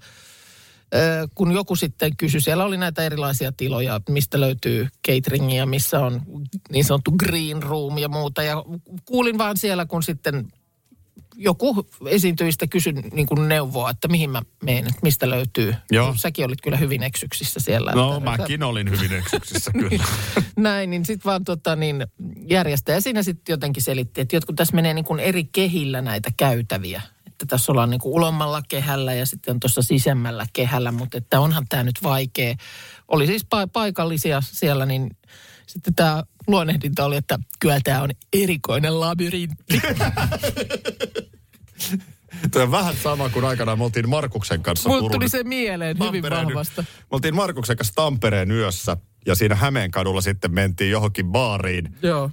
kun 1.35 1.51
joku 1.51 1.75
sitten 1.75 2.17
kysyi, 2.17 2.41
siellä 2.41 2.65
oli 2.65 2.77
näitä 2.77 3.03
erilaisia 3.03 3.51
tiloja, 3.51 4.01
mistä 4.09 4.39
löytyy 4.39 4.87
cateringia, 5.07 5.65
missä 5.65 5.99
on 5.99 6.21
niin 6.69 6.85
sanottu 6.85 7.11
green 7.11 7.63
room 7.63 7.97
ja 7.97 8.09
muuta. 8.09 8.43
Ja 8.43 8.55
kuulin 9.05 9.37
vaan 9.37 9.57
siellä, 9.57 9.85
kun 9.85 10.03
sitten 10.03 10.47
joku 11.37 11.87
esiintyjistä 12.05 12.67
kysyi 12.67 12.93
niin 12.93 13.27
kuin 13.27 13.47
neuvoa, 13.47 13.89
että 13.89 14.07
mihin 14.07 14.29
mä 14.29 14.41
menen, 14.63 14.87
että 14.87 14.99
mistä 15.03 15.29
löytyy. 15.29 15.75
Joo. 15.91 16.13
Säkin 16.17 16.45
olit 16.45 16.61
kyllä 16.61 16.77
hyvin 16.77 17.03
eksyksissä 17.03 17.59
siellä. 17.59 17.91
No, 17.91 18.17
että- 18.17 18.29
mäkin 18.29 18.63
olin 18.63 18.89
hyvin 18.89 19.13
eksyksissä 19.13 19.71
kyllä. 19.71 20.03
näin, 20.55 20.89
niin 20.89 21.05
sitten 21.05 21.29
vaan 21.29 21.43
tota, 21.43 21.75
niin 21.75 22.07
järjestäjä 22.49 23.01
siinä 23.01 23.23
sitten 23.23 23.53
jotenkin 23.53 23.83
selitti, 23.83 24.21
että 24.21 24.35
jotkut 24.35 24.55
tässä 24.55 24.75
menee 24.75 24.93
niin 24.93 25.05
kuin 25.05 25.19
eri 25.19 25.43
kehillä 25.43 26.01
näitä 26.01 26.29
käytäviä. 26.37 27.01
Että 27.37 27.45
tässä 27.45 27.71
ollaan 27.71 27.89
niin 27.89 27.99
kuin 27.99 28.13
ulommalla 28.13 28.61
kehällä 28.69 29.13
ja 29.13 29.25
sitten 29.25 29.53
on 29.53 29.59
tuossa 29.59 29.81
sisemmällä 29.81 30.45
kehällä, 30.53 30.91
mutta 30.91 31.17
että 31.17 31.39
onhan 31.39 31.65
tämä 31.69 31.83
nyt 31.83 31.95
vaikea. 32.03 32.55
Oli 33.07 33.27
siis 33.27 33.43
pa- 33.43 33.69
paikallisia 33.73 34.41
siellä, 34.41 34.85
niin 34.85 35.17
sitten 35.67 35.95
tämä 35.95 36.23
luonnehdinta 36.47 37.05
oli, 37.05 37.15
että 37.15 37.39
kyllä 37.59 37.79
tämä 37.83 38.01
on 38.01 38.09
erikoinen 38.33 38.99
labyrintti. 38.99 39.81
Tuo 42.51 42.61
on 42.63 42.71
vähän 42.71 42.95
sama 42.95 43.29
kuin 43.29 43.45
aikanaan 43.45 43.77
me 43.77 43.83
oltiin 43.83 44.09
Markuksen 44.09 44.63
kanssa 44.63 44.89
Mulle 44.89 45.11
tuli 45.11 45.29
se 45.29 45.43
mieleen 45.43 45.97
hyvin 45.99 46.23
Tampereen- 46.23 46.47
vahvasta. 46.47 46.81
Me 46.81 46.87
oltiin 47.11 47.35
Markuksen 47.35 47.77
kanssa 47.77 47.93
Tampereen 47.95 48.51
yössä 48.51 48.97
ja 49.25 49.35
siinä 49.35 49.55
Hämeenkadulla 49.55 50.21
sitten 50.21 50.53
mentiin 50.53 50.91
johonkin 50.91 51.31
baariin. 51.31 51.95
Joo. 52.01 52.31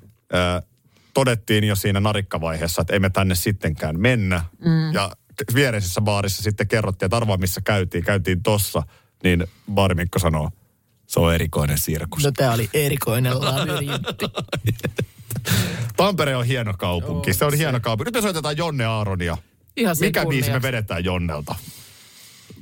Todettiin 1.15 1.65
jo 1.65 1.77
siinä 1.77 2.01
narikkavaiheessa, 2.01 2.83
että 2.83 2.93
ei 2.93 2.99
me 3.01 3.11
tänne 3.11 3.35
sittenkään 3.35 4.01
mennä. 4.01 4.45
Mm. 4.65 4.93
Ja 4.93 5.11
viereisessä 5.55 6.01
baarissa 6.01 6.43
sitten 6.43 6.69
kerrottiin, 6.69 7.07
että 7.07 7.17
arvaa 7.17 7.37
missä 7.37 7.61
käytiin. 7.61 8.05
Käytiin 8.05 8.43
tossa, 8.43 8.83
niin 9.23 9.47
baarimikko 9.75 10.19
sanoo, 10.19 10.51
se 11.07 11.21
on 11.21 11.35
erikoinen 11.35 11.79
sirkus. 11.79 12.25
No 12.25 12.33
tämä 12.33 12.53
oli 12.53 12.71
erikoinen 12.75 13.41
labyrintti. 13.41 14.25
Tampere 15.97 16.37
on 16.37 16.45
hieno 16.47 16.75
kaupunki. 16.79 17.31
Joo, 17.31 17.35
se 17.35 17.45
on 17.45 17.51
se- 17.51 17.59
hieno 17.59 17.81
kaupunki. 17.81 18.09
Nyt 18.09 18.15
me 18.15 18.23
soitetaan 18.23 18.57
Jonne 18.57 18.85
Aaronia. 18.85 19.37
Ihan 19.77 19.97
Mikä 20.01 20.27
biisi 20.27 20.51
me 20.51 20.63
vedetään 20.63 21.05
Jonnelta? 21.05 21.55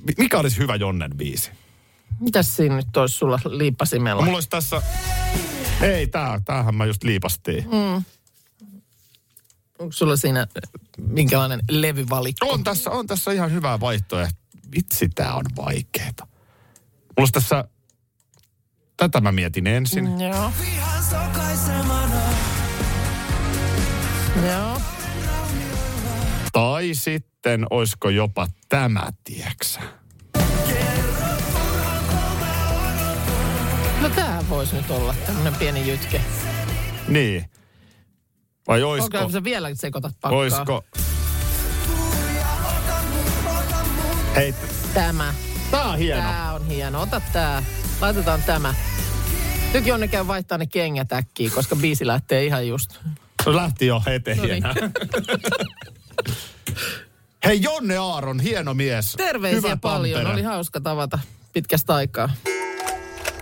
Mi- 0.06 0.14
Mikä 0.18 0.38
olisi 0.38 0.58
hyvä 0.58 0.76
Jonnen 0.76 1.10
biisi? 1.16 1.50
Mitäs 2.20 2.56
siinä 2.56 2.76
nyt 2.76 2.96
olisi 2.96 3.14
sulla 3.14 3.38
liipasimella? 3.44 4.20
No, 4.22 4.24
mulla 4.24 4.36
olisi 4.36 4.48
tässä... 4.48 4.82
Ei, 5.80 6.06
tää, 6.06 6.40
tämähän 6.44 6.74
mä 6.74 6.86
just 6.86 7.04
liipastiin. 7.04 7.64
Mm. 7.64 8.04
Onko 9.78 9.92
sulla 9.92 10.16
siinä 10.16 10.46
minkälainen 10.98 11.60
levyvalikko? 11.70 12.46
On 12.48 12.64
tässä, 12.64 12.90
on 12.90 13.06
tässä 13.06 13.32
ihan 13.32 13.52
hyvää 13.52 13.80
vaihtoehto. 13.80 14.38
Vitsi, 14.74 15.08
tää 15.08 15.34
on 15.34 15.44
vaikeeta. 15.56 16.26
Mulla 17.18 17.30
tässä... 17.32 17.64
Tätä 18.96 19.20
mä 19.20 19.32
mietin 19.32 19.66
ensin. 19.66 20.04
Mm. 20.04 20.20
Joo, 20.20 20.52
joo. 24.46 24.80
Tai 26.52 26.90
sitten 26.92 27.66
oisko 27.70 28.08
jopa 28.08 28.48
tämä, 28.68 29.10
tieksä? 29.24 29.80
No 34.00 34.08
tää 34.08 34.44
voisi 34.48 34.76
nyt 34.76 34.90
olla 34.90 35.14
tämmönen 35.26 35.54
pieni 35.54 35.88
jytke. 35.88 36.20
Niin. 37.08 37.44
Vai 38.68 38.82
oisko? 38.82 39.18
Onko 39.18 39.32
sä 39.32 39.44
vielä 39.44 39.74
sekoitat 39.74 40.12
pakkaa? 40.20 40.38
Oisko? 40.38 40.84
Hei, 44.36 44.54
Tämä. 44.94 45.34
tää 45.70 45.84
on 45.84 45.98
hieno. 45.98 46.20
Tää 46.20 46.52
on 46.52 46.66
hieno. 46.66 47.00
Ota 47.00 47.20
tää. 47.32 47.62
Laitetaan 48.00 48.42
tämä. 48.42 48.74
Nyt 49.74 49.86
Jonne 49.86 50.08
käy 50.08 50.26
vaihtaa 50.26 50.58
ne 50.58 50.66
kengät 50.66 51.12
äkkiä, 51.12 51.50
koska 51.50 51.76
biisi 51.76 52.06
lähtee 52.06 52.44
ihan 52.44 52.68
just. 52.68 52.98
No 53.46 53.56
lähti 53.56 53.86
jo 53.86 54.02
eteen 54.06 54.38
No 54.38 54.44
niin. 54.44 54.62
Hei 57.44 57.62
Jonne 57.62 57.96
Aaron, 57.96 58.40
hieno 58.40 58.74
mies. 58.74 59.14
Terveisiä 59.16 59.60
Hyvä 59.60 59.76
paljon. 59.76 60.14
Tampere. 60.14 60.34
Oli 60.34 60.42
hauska 60.42 60.80
tavata 60.80 61.18
pitkästä 61.52 61.94
aikaa. 61.94 62.30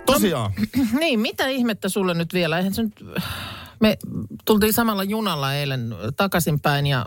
Tosiaan. 0.05 0.53
Niin, 0.99 1.19
mitä 1.19 1.47
ihmettä 1.47 1.89
sulle 1.89 2.13
nyt 2.13 2.33
vielä? 2.33 2.57
Eihän 2.57 2.73
se 2.73 2.83
nyt... 2.83 3.05
Me 3.81 3.97
tultiin 4.45 4.73
samalla 4.73 5.03
junalla 5.03 5.53
eilen 5.53 5.95
takaisinpäin 6.17 6.87
ja 6.87 7.05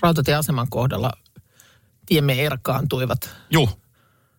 rautatieaseman 0.00 0.66
kohdalla 0.70 1.12
tiemme 2.06 2.44
erkaantuivat. 2.44 3.30
Juh. 3.50 3.78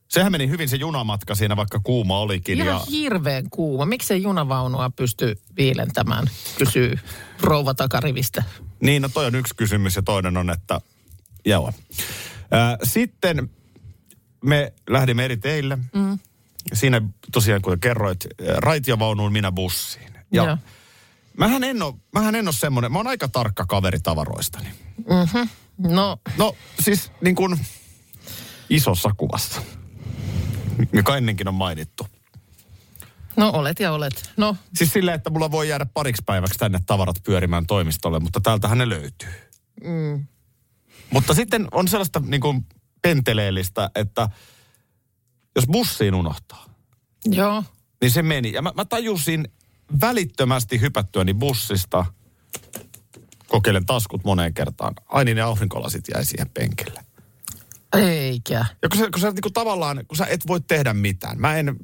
Sehän 0.08 0.32
meni 0.32 0.50
hyvin 0.50 0.70
se 0.70 0.76
junamatka 0.76 1.36
siinä, 1.36 1.56
vaikka 1.56 1.80
kuuma 1.84 2.20
olikin. 2.20 2.58
Ihan 2.58 2.68
ja 2.68 2.82
hirveän 2.92 3.50
kuuma. 3.50 3.86
Miksei 3.86 4.24
junavaunua 4.24 4.92
pysty 4.96 5.42
viilentämään, 5.58 6.30
kysyy 6.58 7.00
rouva 7.42 7.74
takarivistä. 7.74 8.44
Niin, 8.80 9.02
no 9.02 9.10
toi 9.10 9.26
on 9.26 9.36
yksi 9.36 9.56
kysymys 9.56 9.96
ja 9.96 10.02
toinen 10.02 10.38
on, 10.38 10.50
että 10.50 10.82
joo. 11.46 11.74
Sitten 12.84 13.50
me 14.44 14.74
lähdimme 14.90 15.26
eri 15.26 15.38
teille. 15.38 15.78
Mm. 15.94 16.20
Siinä 16.74 17.02
tosiaan, 17.32 17.62
kuten 17.62 17.80
kerroit, 17.80 18.26
raitiovaunuun, 18.58 19.32
minä 19.32 19.52
bussiin. 19.52 20.14
Ja 20.32 20.44
Joo. 20.44 20.58
Mähän 21.38 21.64
en 21.64 21.82
ole, 21.82 21.94
mähän 22.14 22.36
en 22.36 22.48
ole 22.48 22.56
semmoinen, 22.56 22.92
mä 22.92 23.00
oon 23.00 23.08
aika 23.08 23.28
tarkka 23.28 23.66
kaveri 23.66 24.00
tavaroistani. 24.00 24.70
No, 25.78 26.18
No 26.38 26.56
siis 26.80 27.12
niin 27.22 27.36
kuin 27.36 27.60
isossa 28.70 29.12
kuvassa, 29.18 29.62
mikä 30.92 31.16
ennenkin 31.16 31.48
on 31.48 31.54
mainittu. 31.54 32.08
no 33.38 33.50
olet 33.50 33.80
ja 33.80 33.92
olet. 33.92 34.32
No, 34.38 34.56
Siis 34.76 34.94
silleen, 34.94 35.16
että 35.16 35.30
mulla 35.30 35.52
voi 35.52 35.70
jäädä 35.70 35.86
pariksi 35.94 36.24
päiväksi 36.26 36.60
tänne 36.60 36.80
tavarat 36.86 37.16
pyörimään 37.24 37.68
toimistolle, 37.68 38.20
mutta 38.20 38.42
täältähän 38.42 38.78
ne 38.78 38.90
löytyy. 38.90 39.34
Mm. 39.84 40.26
Mutta 41.10 41.34
sitten 41.34 41.68
on 41.72 41.88
sellaista 41.88 42.22
niin 42.26 42.42
kuin 42.42 42.66
penteleellistä, 43.02 43.90
että 43.96 44.30
jos 45.56 45.66
bussiin 45.68 46.16
unohtaa, 46.16 46.66
joo. 47.26 47.64
niin 48.02 48.12
se 48.12 48.22
meni. 48.22 48.52
Ja 48.52 48.62
mä, 48.62 48.72
mä 48.76 48.86
tajusin 48.86 49.48
välittömästi 50.02 50.82
hypättyäni 50.82 51.34
bussista, 51.34 52.06
kokeilen 53.48 53.86
taskut 53.86 54.24
moneen 54.24 54.54
kertaan. 54.54 54.94
Ai 55.06 55.26
niin, 55.26 55.36
ne 55.38 55.42
aurinkolasit 55.42 56.06
jäi 56.14 56.26
siihen 56.26 56.50
penkille. 56.50 57.04
Eikä. 57.94 58.66
Ja 58.82 58.90
kun 58.90 59.00
sä, 59.00 59.10
kun 59.12 59.22
sä 59.22 59.32
niin 59.32 59.42
kuin 59.42 59.54
tavallaan, 59.54 60.06
kun 60.08 60.18
sä 60.18 60.26
et 60.26 60.48
voi 60.48 60.62
tehdä 60.62 60.94
mitään. 60.94 61.42
Mä 61.42 61.56
en, 61.56 61.76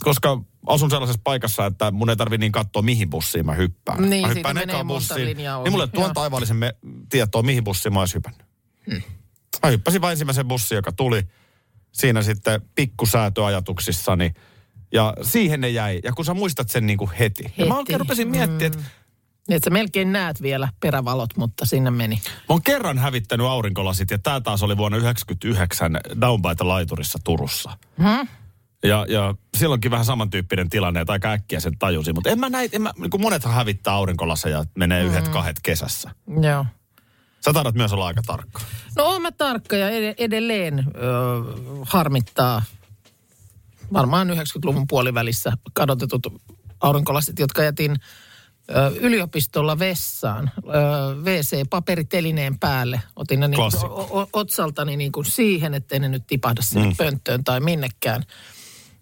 koska 0.00 0.42
asun 0.66 0.90
sellaisessa 0.90 1.20
paikassa, 1.24 1.66
että 1.66 1.90
mun 1.90 2.10
ei 2.10 2.16
tarvi 2.16 2.38
niin 2.38 2.52
katsoa, 2.52 2.82
mihin 2.82 3.10
bussiin 3.10 3.46
mä 3.46 3.54
hyppään. 3.54 4.10
Niin, 4.10 4.22
mä 4.22 4.28
siitä 4.28 4.38
hyppään 4.38 4.54
menee 4.54 4.74
ekaan 4.74 4.86
bussiin, 4.86 5.36
niin 5.36 5.50
mulle 5.70 5.86
tuon 5.86 6.14
taivaallisen 6.14 6.56
me, 6.56 6.74
tietoa, 7.08 7.42
mihin 7.42 7.64
bussiin 7.64 7.92
mä 7.92 8.00
olisin 8.00 8.18
hypännyt. 8.18 8.46
Hmm. 8.90 9.02
Mä 9.62 9.70
hyppäsin 9.70 10.00
vain 10.00 10.12
ensimmäisen 10.12 10.48
bussin, 10.48 10.76
joka 10.76 10.92
tuli. 10.92 11.22
Siinä 11.92 12.22
sitten 12.22 12.60
pikkusäätöajatuksissani. 12.74 14.32
Ja 14.96 15.14
siihen 15.22 15.60
ne 15.60 15.68
jäi. 15.68 16.00
Ja 16.04 16.12
kun 16.12 16.24
sä 16.24 16.34
muistat 16.34 16.68
sen 16.70 16.86
niin 16.86 16.98
kuin 16.98 17.10
heti. 17.18 17.42
Ja 17.42 17.50
mä 17.66 17.74
Heti. 17.74 17.78
oikein 17.78 18.00
rupesin 18.00 18.28
miettimään, 18.28 18.66
että 18.66 18.78
Niin, 19.48 19.56
että 19.56 19.64
sä 19.66 19.70
melkein 19.70 20.12
näet 20.12 20.42
vielä 20.42 20.68
perävalot, 20.80 21.36
mutta 21.36 21.66
sinne 21.66 21.90
meni. 21.90 22.20
Mä 22.26 22.30
oon 22.48 22.62
kerran 22.62 22.98
hävittänyt 22.98 23.46
aurinkolasit 23.46 24.10
ja 24.10 24.18
tää 24.18 24.40
taas 24.40 24.62
oli 24.62 24.76
vuonna 24.76 24.98
1999 24.98 25.96
Downbyte-laiturissa 26.20 27.18
Turussa. 27.24 27.70
Hmm? 28.02 28.28
Ja, 28.84 29.06
ja 29.08 29.34
silloinkin 29.56 29.90
vähän 29.90 30.04
samantyyppinen 30.06 30.70
tilanne, 30.70 31.00
että 31.00 31.12
aika 31.12 31.30
äkkiä 31.32 31.60
sen 31.60 31.78
tajusin. 31.78 32.14
Mutta 32.14 32.30
en 32.30 32.40
mä 32.40 32.48
näitä, 32.50 32.76
en 32.76 32.82
mä, 32.82 32.92
niin 32.98 33.10
kuin 33.10 33.20
monethan 33.20 33.54
hävittää 33.54 33.94
aurinkolaseja, 33.94 34.58
että 34.60 34.78
menee 34.78 35.02
Hmm. 35.02 35.10
yhdet 35.10 35.28
kahdet 35.28 35.56
kesässä. 35.62 36.10
Joo. 36.42 36.66
Sä 37.44 37.52
taidat 37.52 37.74
myös 37.74 37.92
olla 37.92 38.06
aika 38.06 38.22
tarkka. 38.26 38.60
No 38.96 39.04
oon 39.04 39.22
mä 39.22 39.32
tarkka 39.32 39.76
ja 39.76 39.90
ed- 39.90 40.14
edelleen 40.18 40.78
ö, 40.78 40.82
harmittaa 41.82 42.62
varmaan 43.92 44.30
90-luvun 44.30 44.86
puolivälissä 44.86 45.52
kadotetut 45.72 46.26
aurinkolasit, 46.80 47.38
jotka 47.38 47.62
jätin 47.62 47.96
yliopistolla 49.00 49.78
vessaan 49.78 50.50
WC-paperitelineen 51.22 52.58
päälle. 52.60 53.00
Otin 53.16 53.40
ne 53.40 53.48
niin, 53.48 53.60
o, 53.60 54.28
otsaltani 54.32 54.96
niin 54.96 55.12
kuin 55.12 55.24
siihen, 55.24 55.74
ettei 55.74 55.98
ne 55.98 56.08
nyt 56.08 56.26
tipahda 56.26 56.62
sinne 56.62 56.86
mm. 56.86 56.96
pönttöön 56.96 57.44
tai 57.44 57.60
minnekään. 57.60 58.22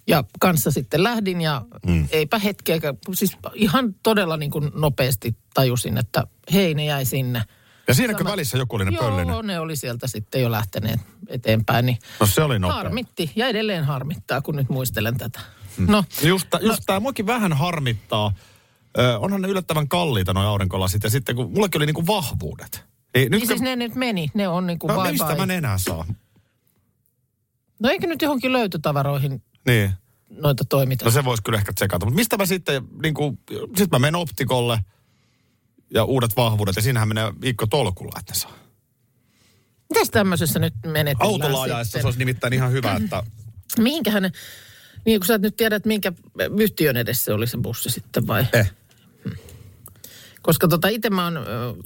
Ja 0.07 0.25
kanssa 0.41 0.71
sitten 0.71 1.03
lähdin 1.03 1.41
ja 1.41 1.63
mm. 1.87 2.09
eipä 2.11 2.39
hetkeäkään, 2.39 2.99
siis 3.15 3.37
ihan 3.55 3.95
todella 4.03 4.37
niin 4.37 4.51
kuin 4.51 4.71
nopeasti 4.75 5.37
tajusin, 5.55 5.99
että 5.99 6.27
hei 6.53 6.75
ne 6.75 6.85
jäi 6.85 7.05
sinne. 7.05 7.43
Ja 7.89 7.95
siinäkö 7.95 8.19
Sama- 8.19 8.31
välissä 8.31 8.59
joku 8.59 8.77
oli 8.77 8.85
ne 8.85 8.91
Joo, 8.91 9.05
pöllinen? 9.05 9.47
ne 9.47 9.61
oli 9.61 9.77
sieltä 9.77 10.07
sitten 10.07 10.43
jo 10.43 10.51
lähteneet 10.51 11.01
eteenpäin. 11.29 11.87
Niin 11.87 11.99
No 12.21 12.27
se 12.27 12.43
oli 12.43 12.59
nopea. 12.59 12.75
harmitti 12.77 13.33
ja 13.37 13.47
edelleen 13.49 13.85
harmittaa, 13.85 14.41
kun 14.41 14.57
nyt 14.57 14.69
muistelen 14.69 15.19
tätä. 15.19 15.41
No, 15.79 16.05
Just, 16.23 16.47
just 16.61 16.83
tämä 16.87 17.01
muakin 17.01 17.27
vähän 17.27 17.53
harmittaa. 17.53 18.33
Ö, 18.99 19.19
onhan 19.19 19.43
ne 19.43 19.49
yllättävän 19.49 19.89
kalliita 19.89 20.33
nuo 20.33 20.43
aurinkolasit 20.43 21.05
ja 21.05 21.11
sitten 21.11 21.37
kun 21.37 21.51
mullekin 21.53 21.79
oli 21.79 21.87
niinku 21.87 22.07
vahvuudet. 22.07 22.85
Niin, 23.17 23.31
niin 23.31 23.47
siis 23.47 23.61
ne 23.61 23.77
nyt 23.77 23.95
meni, 23.95 24.29
ne 24.35 24.49
on 24.49 24.67
niin 24.67 24.79
kuin 24.79 24.89
no, 24.95 25.03
bye 25.03 25.11
mistä 25.13 25.35
bye. 25.37 25.47
mä 25.47 25.53
enää 25.55 25.79
saa? 25.79 26.05
No 27.79 27.89
eikö 27.91 28.07
nyt 28.07 28.23
johonkin 28.23 28.53
löytötavaroihin 28.53 29.43
Niin. 29.67 29.93
noita 30.31 30.65
toimita? 30.65 31.05
No 31.05 31.11
se 31.11 31.25
voisi 31.25 31.43
kyllä 31.43 31.59
ehkä 31.59 31.73
tsekata. 31.73 32.07
Mutta 32.07 32.17
mistä 32.17 32.37
mä 32.37 32.47
sitten, 32.47 32.83
niin 33.03 33.15
kuin, 33.15 33.39
sit 33.77 33.91
mä 33.91 33.99
menen 33.99 34.15
optikolle 34.17 34.79
ja 35.95 36.05
uudet 36.05 36.37
vahvuudet 36.37 36.77
ja 36.77 36.83
siinähän 36.83 37.09
menee 37.09 37.33
viikko 37.41 37.67
tolkulla, 37.67 38.17
että 38.21 38.35
saa. 38.35 38.53
Mitäs 39.95 40.11
tämmöisessä 40.11 40.59
nyt 40.59 40.75
menetellään 40.87 41.33
Autolla 41.33 41.63
ajaessa 41.63 41.85
sitten? 41.85 42.01
se 42.01 42.07
olisi 42.07 42.19
nimittäin 42.19 42.53
ihan 42.53 42.73
hyvä, 42.73 42.97
että 43.05 43.23
Mihinkähän 43.79 44.31
niin 45.07 45.21
kun 45.21 45.27
sä 45.27 45.35
et 45.35 45.43
nyt 45.43 45.57
tiedät, 45.57 45.87
minkä 45.87 46.13
yhtiön 46.59 46.97
edessä 46.97 47.35
oli 47.35 47.47
se 47.47 47.59
bussi 47.59 47.91
sitten 47.91 48.27
vai? 48.27 48.47
eh. 48.53 48.73
Koska 50.43 50.69
tota 50.69 50.89
itse 50.89 51.11
mä 51.11 51.25
oon, 51.25 51.39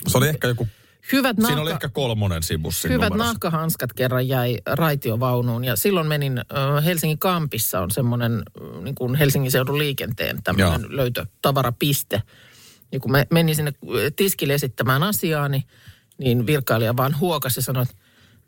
Se 0.09 0.19
oli 0.19 0.29
ehkä 0.29 0.49
joku, 0.49 0.69
hyvät 1.13 1.37
siinä 1.37 1.49
nahka, 1.49 1.63
oli 1.63 1.71
ehkä 1.71 1.89
kolmonen 1.89 2.43
siinä 2.43 2.63
bussin 2.63 2.91
Hyvät 2.93 3.09
numerossa. 3.11 3.33
nahkahanskat 3.33 3.93
kerran 3.93 4.29
jäi 4.29 4.59
raitiovaunuun 4.67 5.65
ja 5.65 5.77
silloin 5.77 6.07
menin, 6.07 6.39
ö, 6.39 6.81
Helsingin 6.81 7.19
Kampissa 7.19 7.81
on 7.81 7.91
semmoinen 7.91 8.33
ö, 8.61 8.81
niin 8.83 8.95
kuin 8.95 9.15
Helsingin 9.15 9.51
seudun 9.51 9.79
liikenteen 9.79 10.43
tämmöinen 10.43 10.97
löytötavarapiste. 10.97 12.23
Ja 12.93 13.01
kun 13.01 13.11
mä 13.11 13.25
menin 13.31 13.57
sinne 13.57 13.73
ö, 13.95 14.11
tiskille 14.17 14.55
esittämään 14.55 15.03
asiaani, 15.03 15.65
niin 16.19 16.47
virkailija 16.47 16.97
vaan 16.97 17.19
huokasi 17.21 17.59
ja 17.59 17.63
sanoi, 17.63 17.83
että 17.83 17.95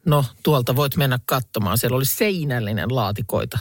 no 0.05 0.25
tuolta 0.43 0.77
voit 0.77 0.97
mennä 0.97 1.19
katsomaan. 1.27 1.79
Siellä 1.79 1.97
oli 1.97 2.05
seinällinen 2.05 2.97
laatikoita 2.97 3.59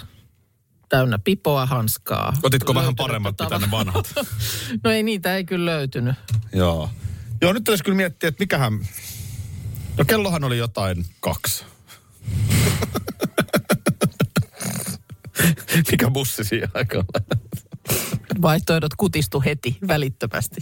täynnä 0.89 1.19
pipoa, 1.23 1.65
hanskaa. 1.65 2.33
Otitko 2.43 2.75
vähän 2.75 2.95
paremmat, 2.95 3.31
mitä 3.33 3.43
tavaraa. 3.43 3.67
ne 3.67 3.71
vanhat? 3.71 4.13
no 4.83 4.91
ei 4.91 5.03
niitä 5.03 5.35
ei 5.35 5.45
kyllä 5.45 5.71
löytynyt. 5.71 6.15
Joo. 6.53 6.89
Joo, 7.41 7.53
nyt 7.53 7.63
tulisi 7.63 7.83
kyllä 7.83 7.95
miettiä, 7.95 8.27
että 8.27 8.41
mikähän... 8.41 8.79
No 9.97 10.05
kellohan 10.05 10.43
oli 10.43 10.57
jotain 10.57 11.05
kaksi. 11.19 11.65
Mikä 15.91 16.09
bussi 16.11 16.43
siihen 16.43 16.69
aikaan? 16.73 17.05
Vaihtoehdot 18.41 18.95
kutistu 18.97 19.41
heti 19.45 19.77
välittömästi. 19.87 20.61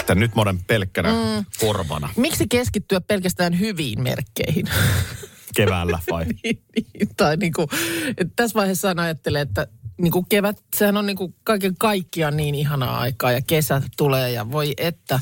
Että 0.00 0.14
nyt 0.14 0.34
mä 0.34 0.42
olen 0.42 0.58
pelkkänä 0.66 1.12
mm. 1.12 1.44
korvana 1.60 2.08
Miksi 2.16 2.46
keskittyä 2.48 3.00
pelkästään 3.00 3.60
hyviin 3.60 4.02
merkkeihin? 4.02 4.66
keväällä 5.56 5.98
vai? 6.10 6.26
Niin, 6.44 7.08
tai 7.16 7.36
niin 7.36 7.52
kuin, 7.52 7.68
että 8.08 8.32
tässä 8.36 8.54
vaiheessa 8.54 8.94
ajattelee, 8.96 9.42
että 9.42 9.66
niin 10.00 10.12
kuin 10.12 10.26
kevät, 10.28 10.64
sehän 10.76 10.96
on 10.96 11.06
niin 11.06 11.16
kuin 11.16 11.34
kaiken 11.44 11.74
kaikkiaan 11.78 12.36
niin 12.36 12.54
ihanaa 12.54 13.00
aikaa 13.00 13.32
ja 13.32 13.40
kesä 13.46 13.82
tulee 13.96 14.30
ja 14.30 14.50
voi 14.50 14.74
että. 14.76 15.20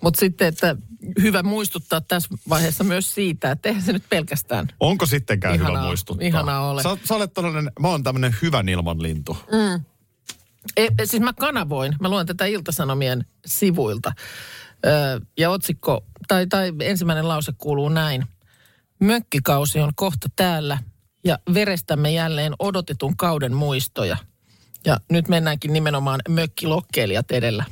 Mutta 0.00 0.20
sitten, 0.20 0.48
että 0.48 0.76
hyvä 1.22 1.42
muistuttaa 1.42 2.00
tässä 2.00 2.28
vaiheessa 2.48 2.84
myös 2.84 3.14
siitä, 3.14 3.50
että 3.50 3.68
eihän 3.68 3.82
se 3.82 3.92
nyt 3.92 4.04
pelkästään. 4.10 4.68
Onko 4.80 5.06
sittenkään 5.06 5.54
Ihanaa- 5.54 5.76
hyvä 5.76 5.86
muistuttaa? 5.86 6.26
ihanaa 6.26 6.70
ole. 6.70 6.82
Sä, 6.82 6.96
sä 7.04 7.14
olet 7.14 7.34
tällainen, 7.34 7.70
mä 7.80 7.88
oon 7.88 8.02
tämmöinen 8.02 8.36
hyvän 8.42 8.68
ilman 8.68 9.02
lintu. 9.02 9.36
Mm. 9.52 9.84
E, 10.76 10.88
siis 11.04 11.22
mä 11.22 11.32
kanavoin, 11.32 11.96
mä 12.00 12.08
luen 12.08 12.26
tätä 12.26 12.46
Iltasanomien 12.46 13.24
sivuilta. 13.46 14.12
Ö, 14.86 15.20
ja 15.38 15.50
otsikko, 15.50 16.04
tai, 16.28 16.46
tai 16.46 16.72
ensimmäinen 16.80 17.28
lause 17.28 17.52
kuuluu 17.58 17.88
näin. 17.88 18.26
Mökkikausi 19.00 19.80
on 19.80 19.92
kohta 19.94 20.28
täällä 20.36 20.78
ja 21.24 21.38
verestämme 21.54 22.12
jälleen 22.12 22.52
odotetun 22.58 23.16
kauden 23.16 23.54
muistoja. 23.54 24.16
Ja 24.84 24.96
nyt 25.10 25.28
mennäänkin 25.28 25.72
nimenomaan 25.72 26.20
mökkilokkeilijat 26.28 27.30
edellä. 27.30 27.64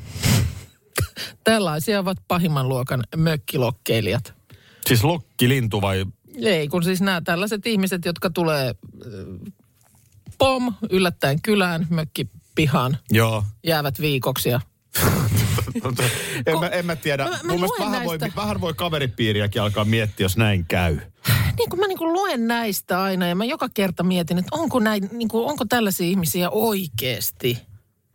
Tällaisia 1.44 2.00
ovat 2.00 2.18
pahimman 2.28 2.68
luokan 2.68 3.04
mökkilokeilijat. 3.16 4.34
Siis 4.86 5.04
lokkilintu 5.04 5.80
vai? 5.80 6.04
Ei, 6.42 6.68
kun 6.68 6.84
siis 6.84 7.00
nämä 7.00 7.20
tällaiset 7.20 7.66
ihmiset, 7.66 8.04
jotka 8.04 8.30
tulee 8.30 8.74
pom, 10.38 10.74
yllättäen 10.90 11.42
kylään, 11.42 11.86
mökkipihaan, 12.58 12.98
Joo. 13.10 13.44
jäävät 13.66 14.00
viikoksi 14.00 14.48
ja 14.48 14.60
en, 16.46 16.60
mä, 16.60 16.66
en 16.66 16.86
mä 16.86 16.96
tiedä. 16.96 17.24
Mä- 17.24 17.30
mä 17.30 17.36
Mun 17.42 17.60
mielestä 17.60 17.76
luen 17.78 17.90
vähän 17.92 18.04
voi, 18.04 18.18
näistä. 18.18 18.40
vähän 18.40 18.60
voi 18.60 18.74
kaveripiiriäkin 18.74 19.62
alkaa 19.62 19.84
miettiä, 19.84 20.24
jos 20.24 20.36
näin 20.36 20.64
käy. 20.68 20.98
niin 21.58 21.70
kuin 21.70 21.80
mä 21.80 21.86
niin 21.86 21.98
kuin 21.98 22.12
luen 22.12 22.46
näistä 22.46 23.02
aina 23.02 23.26
ja 23.26 23.34
mä 23.34 23.44
joka 23.44 23.68
kerta 23.68 24.02
mietin, 24.02 24.38
että 24.38 24.48
onko, 24.56 24.78
näin, 24.80 25.08
niin 25.12 25.28
kuin, 25.28 25.50
onko 25.50 25.64
tällaisia 25.64 26.06
ihmisiä 26.06 26.50
oikeasti. 26.50 27.58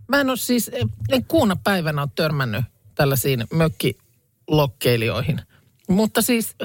Mä 0.08 0.21
en 0.21 0.29
ole 0.29 0.38
siis, 0.38 0.71
en 1.10 1.25
kuuna 1.25 1.56
päivänä 1.63 2.01
ole 2.01 2.10
törmännyt 2.15 2.65
tällaisiin 2.95 3.47
mökkilokkeilijoihin. 3.53 5.41
Mutta 5.89 6.21
siis 6.21 6.56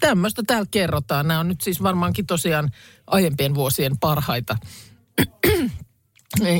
tämmöistä 0.00 0.42
täällä 0.46 0.68
kerrotaan. 0.70 1.28
Nämä 1.28 1.40
on 1.40 1.48
nyt 1.48 1.60
siis 1.60 1.82
varmaankin 1.82 2.26
tosiaan 2.26 2.70
aiempien 3.06 3.54
vuosien 3.54 3.98
parhaita 3.98 4.56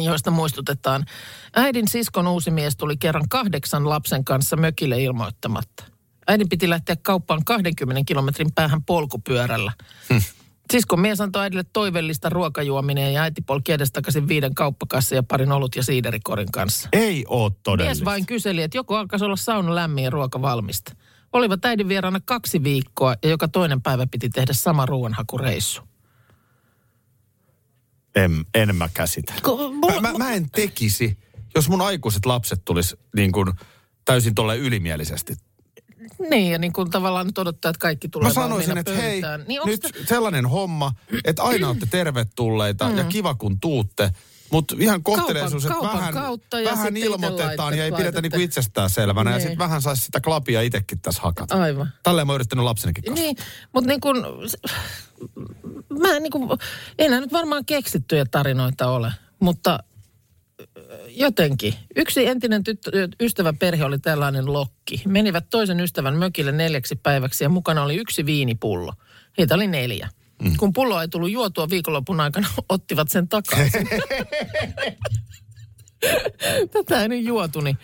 joista 0.04 0.30
muistutetaan. 0.30 1.04
Äidin 1.54 1.88
siskon 1.88 2.26
uusi 2.26 2.50
mies 2.50 2.76
tuli 2.76 2.96
kerran 2.96 3.28
kahdeksan 3.28 3.88
lapsen 3.88 4.24
kanssa 4.24 4.56
mökille 4.56 5.02
ilmoittamatta. 5.02 5.84
Äidin 6.26 6.48
piti 6.48 6.70
lähteä 6.70 6.96
kauppaan 7.02 7.44
20 7.44 8.02
kilometrin 8.06 8.52
päähän 8.54 8.84
polkupyörällä. 8.84 9.72
Siskon 10.72 11.00
mies 11.00 11.20
antoi 11.20 11.42
äidille 11.42 11.64
toivellista 11.72 12.28
ruokajuominen 12.28 13.14
ja 13.14 13.22
äiti 13.22 13.40
polki 13.40 13.72
edestakaisin 13.72 14.28
viiden 14.28 14.54
kauppakassa 14.54 15.14
ja 15.14 15.22
parin 15.22 15.52
olut 15.52 15.76
ja 15.76 15.82
siiderikorin 15.82 16.52
kanssa. 16.52 16.88
Ei 16.92 17.24
oo 17.28 17.50
todellista. 17.50 17.94
Mies 17.94 18.04
vain 18.04 18.26
kyseli, 18.26 18.62
että 18.62 18.78
joko 18.78 18.96
alkaisi 18.96 19.24
olla 19.24 19.36
sauna 19.36 19.74
lämmin 19.74 20.04
ja 20.04 20.10
ruoka 20.10 20.42
valmista. 20.42 20.92
Olivat 21.32 21.64
äidin 21.64 21.88
vieraana 21.88 22.20
kaksi 22.24 22.64
viikkoa 22.64 23.14
ja 23.22 23.30
joka 23.30 23.48
toinen 23.48 23.82
päivä 23.82 24.06
piti 24.06 24.28
tehdä 24.28 24.52
sama 24.52 24.86
ruoanhakureissu. 24.86 25.82
En, 28.24 28.44
en 28.54 28.76
mä 28.76 28.88
käsitä. 28.94 29.32
Mä, 29.32 29.40
mulla- 29.72 30.00
mä, 30.00 30.12
mä 30.18 30.32
en 30.32 30.50
tekisi, 30.50 31.18
jos 31.54 31.68
mun 31.68 31.80
aikuiset 31.80 32.26
lapset 32.26 32.64
tulis 32.64 32.96
niin 33.16 33.32
kuin 33.32 33.52
täysin 34.04 34.34
tolle 34.34 34.56
ylimielisesti. 34.56 35.34
Niin, 36.30 36.52
ja 36.52 36.58
niin 36.58 36.72
kuin 36.72 36.90
tavallaan 36.90 37.26
nyt 37.26 37.38
odottaa, 37.38 37.70
että 37.70 37.78
kaikki 37.80 38.08
tulee 38.08 38.28
Mä 38.28 38.34
sanoisin, 38.34 38.78
että 38.78 38.94
hei, 38.94 39.22
niin 39.46 39.60
nyt 39.66 39.80
te- 39.80 40.06
sellainen 40.06 40.46
homma, 40.46 40.92
että 41.24 41.42
aina 41.42 41.68
olette 41.68 41.86
tervetulleita 41.86 42.90
ja 42.96 43.04
kiva 43.04 43.34
kun 43.34 43.60
tuutte. 43.60 44.10
Mutta 44.50 44.74
ihan 44.78 45.02
kohteleisuus, 45.02 45.64
että 45.66 45.76
vähän, 45.82 46.14
kautta 46.14 46.60
ja 46.60 46.70
vähän 46.70 46.96
ilmoitetaan 46.96 47.76
ja 47.76 47.84
ei 47.84 47.90
laitatte- 47.90 47.96
pidetä 47.96 48.20
niinku 48.22 48.38
itsestään 48.38 48.90
selvänä. 48.90 49.30
Ja 49.30 49.36
Niin. 49.36 49.42
sitten 49.42 49.58
vähän 49.58 49.82
saisi 49.82 50.02
sitä 50.02 50.20
klapia 50.20 50.62
itsekin 50.62 51.00
tässä 51.00 51.22
hakata. 51.22 51.62
Aivan. 51.62 51.92
Tälleen 52.02 52.26
mä 52.26 52.32
oon 52.32 52.34
yrittänyt 52.36 52.64
lapsenikin 52.64 53.04
kanssa. 53.04 53.24
Niin, 53.24 53.36
mutta 53.72 53.88
niin 53.88 54.00
kuin, 54.00 54.16
mä 55.98 56.20
niin 56.20 56.30
kuin, 56.32 56.48
enää 56.98 57.20
nyt 57.20 57.32
varmaan 57.32 57.64
keksittyjä 57.64 58.24
tarinoita 58.30 58.90
ole, 58.90 59.12
mutta 59.40 59.78
jotenkin. 61.08 61.74
Yksi 61.96 62.26
entinen 62.26 62.64
tyttö, 62.64 62.90
ystäväperhe 63.20 63.84
oli 63.84 63.98
tällainen 63.98 64.52
lokki. 64.52 65.02
Menivät 65.06 65.44
toisen 65.50 65.80
ystävän 65.80 66.14
mökille 66.14 66.52
neljäksi 66.52 66.96
päiväksi 66.96 67.44
ja 67.44 67.48
mukana 67.48 67.82
oli 67.82 67.96
yksi 67.96 68.26
viinipullo. 68.26 68.92
Heitä 69.38 69.54
oli 69.54 69.66
neljä. 69.66 70.08
Mm. 70.42 70.56
Kun 70.56 70.72
pullo 70.72 71.00
ei 71.00 71.08
tullut 71.08 71.30
juotua 71.30 71.70
viikonlopun 71.70 72.20
aikana, 72.20 72.48
ottivat 72.68 73.08
sen 73.08 73.28
takaisin. 73.28 73.88
Tätä 76.72 77.02
ei 77.02 77.08
nyt 77.08 77.24
juotu, 77.24 77.60
niin 77.60 77.78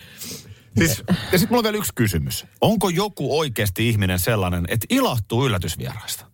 Siis, 0.77 1.03
ja 1.07 1.39
sitten 1.39 1.47
mulla 1.49 1.59
on 1.59 1.63
vielä 1.63 1.77
yksi 1.77 1.91
kysymys. 1.95 2.45
Onko 2.61 2.89
joku 2.89 3.39
oikeasti 3.39 3.89
ihminen 3.89 4.19
sellainen, 4.19 4.65
että 4.67 4.85
ilahtuu 4.89 5.45
yllätysvieraista? 5.45 6.25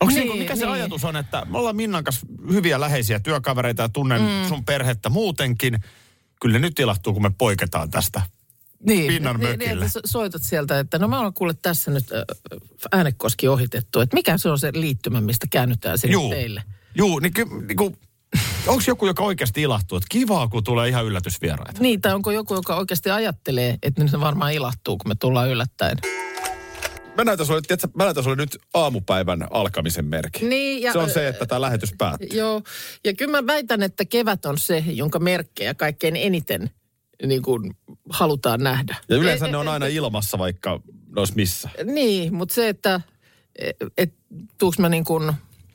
Onko 0.00 0.14
niin, 0.14 0.28
Niin, 0.28 0.38
mikä 0.38 0.56
se 0.56 0.64
niin. 0.64 0.72
ajatus 0.72 1.04
on, 1.04 1.16
että 1.16 1.44
me 1.44 1.58
ollaan 1.58 1.76
Minnan 1.76 2.04
kanssa 2.04 2.26
hyviä 2.50 2.80
läheisiä 2.80 3.20
työkavereita 3.20 3.82
ja 3.82 3.88
tunnen 3.88 4.22
mm. 4.22 4.48
sun 4.48 4.64
perhettä 4.64 5.08
muutenkin. 5.08 5.78
Kyllä 6.40 6.58
nyt 6.58 6.78
ilahtuu, 6.78 7.12
kun 7.12 7.22
me 7.22 7.30
poiketaan 7.38 7.90
tästä. 7.90 8.22
Niin, 8.86 9.06
Pinnan 9.06 9.40
niin, 9.40 9.58
niin, 9.58 9.70
että 9.70 9.88
so- 9.88 10.00
soitat 10.04 10.42
sieltä, 10.42 10.78
että 10.78 10.98
no 10.98 11.08
mä 11.08 11.20
olen 11.20 11.32
kuule 11.32 11.54
tässä 11.62 11.90
nyt 11.90 12.06
äänekoski 12.92 13.48
ohitettu. 13.48 14.00
Että 14.00 14.14
mikä 14.14 14.38
se 14.38 14.48
on 14.48 14.58
se 14.58 14.70
liittymä, 14.74 15.20
mistä 15.20 15.46
käännytään 15.50 15.98
sinne 15.98 16.12
Juu, 16.12 16.30
teille? 16.30 16.62
Juu 16.94 17.18
niin, 17.18 17.32
ky, 17.32 17.44
niin 17.44 17.76
kuin, 17.76 17.96
onko 18.66 18.82
joku, 18.86 19.06
joka 19.06 19.22
oikeasti 19.22 19.62
ilahtuu, 19.62 19.98
että 19.98 20.06
kivaa, 20.10 20.48
kun 20.48 20.64
tulee 20.64 20.88
ihan 20.88 21.04
yllätysvieraita? 21.04 21.80
Niin, 21.82 22.00
tai 22.00 22.14
onko 22.14 22.30
joku, 22.30 22.54
joka 22.54 22.76
oikeasti 22.76 23.10
ajattelee, 23.10 23.78
että 23.82 24.06
se 24.08 24.20
varmaan 24.20 24.52
ilahtuu, 24.52 24.98
kun 24.98 25.10
me 25.10 25.14
tullaan 25.14 25.50
yllättäen. 25.50 25.98
Mä 27.16 27.24
näytän 27.24 27.46
sulle, 27.46 27.60
tiedätkö, 27.60 27.88
mä 27.94 28.04
näytän 28.04 28.24
sulle 28.24 28.36
nyt 28.36 28.58
aamupäivän 28.74 29.46
alkamisen 29.50 30.04
merkki. 30.04 30.46
Niin, 30.46 30.82
ja- 30.82 30.92
se 30.92 30.98
on 30.98 31.10
se, 31.10 31.28
että 31.28 31.46
tämä 31.46 31.60
lähetys 31.60 31.94
päättyy. 31.98 32.38
Joo, 32.38 32.62
ja 33.04 33.14
kyllä 33.14 33.30
mä 33.40 33.46
väitän, 33.46 33.82
että 33.82 34.04
kevät 34.04 34.46
on 34.46 34.58
se, 34.58 34.84
jonka 34.86 35.18
merkkejä 35.18 35.74
kaikkein 35.74 36.16
eniten 36.16 36.70
niin 37.26 37.42
kuin 37.42 37.76
halutaan 38.10 38.60
nähdä. 38.60 38.96
Ja 39.08 39.16
yleensä 39.16 39.46
E- 39.46 39.50
ne 39.50 39.56
on 39.56 39.68
e- 39.68 39.70
aina 39.70 39.86
ilmassa, 39.86 40.38
vaikka 40.38 40.80
ne 40.86 41.20
olisi 41.20 41.32
missä. 41.36 41.70
Niin, 41.84 42.34
mutta 42.34 42.54
se, 42.54 42.68
että 42.68 43.00
et, 43.58 43.76
et, 43.98 44.14
tuuks 44.58 44.78
mä 44.78 44.88
niin 44.88 45.04
kuin 45.04 45.32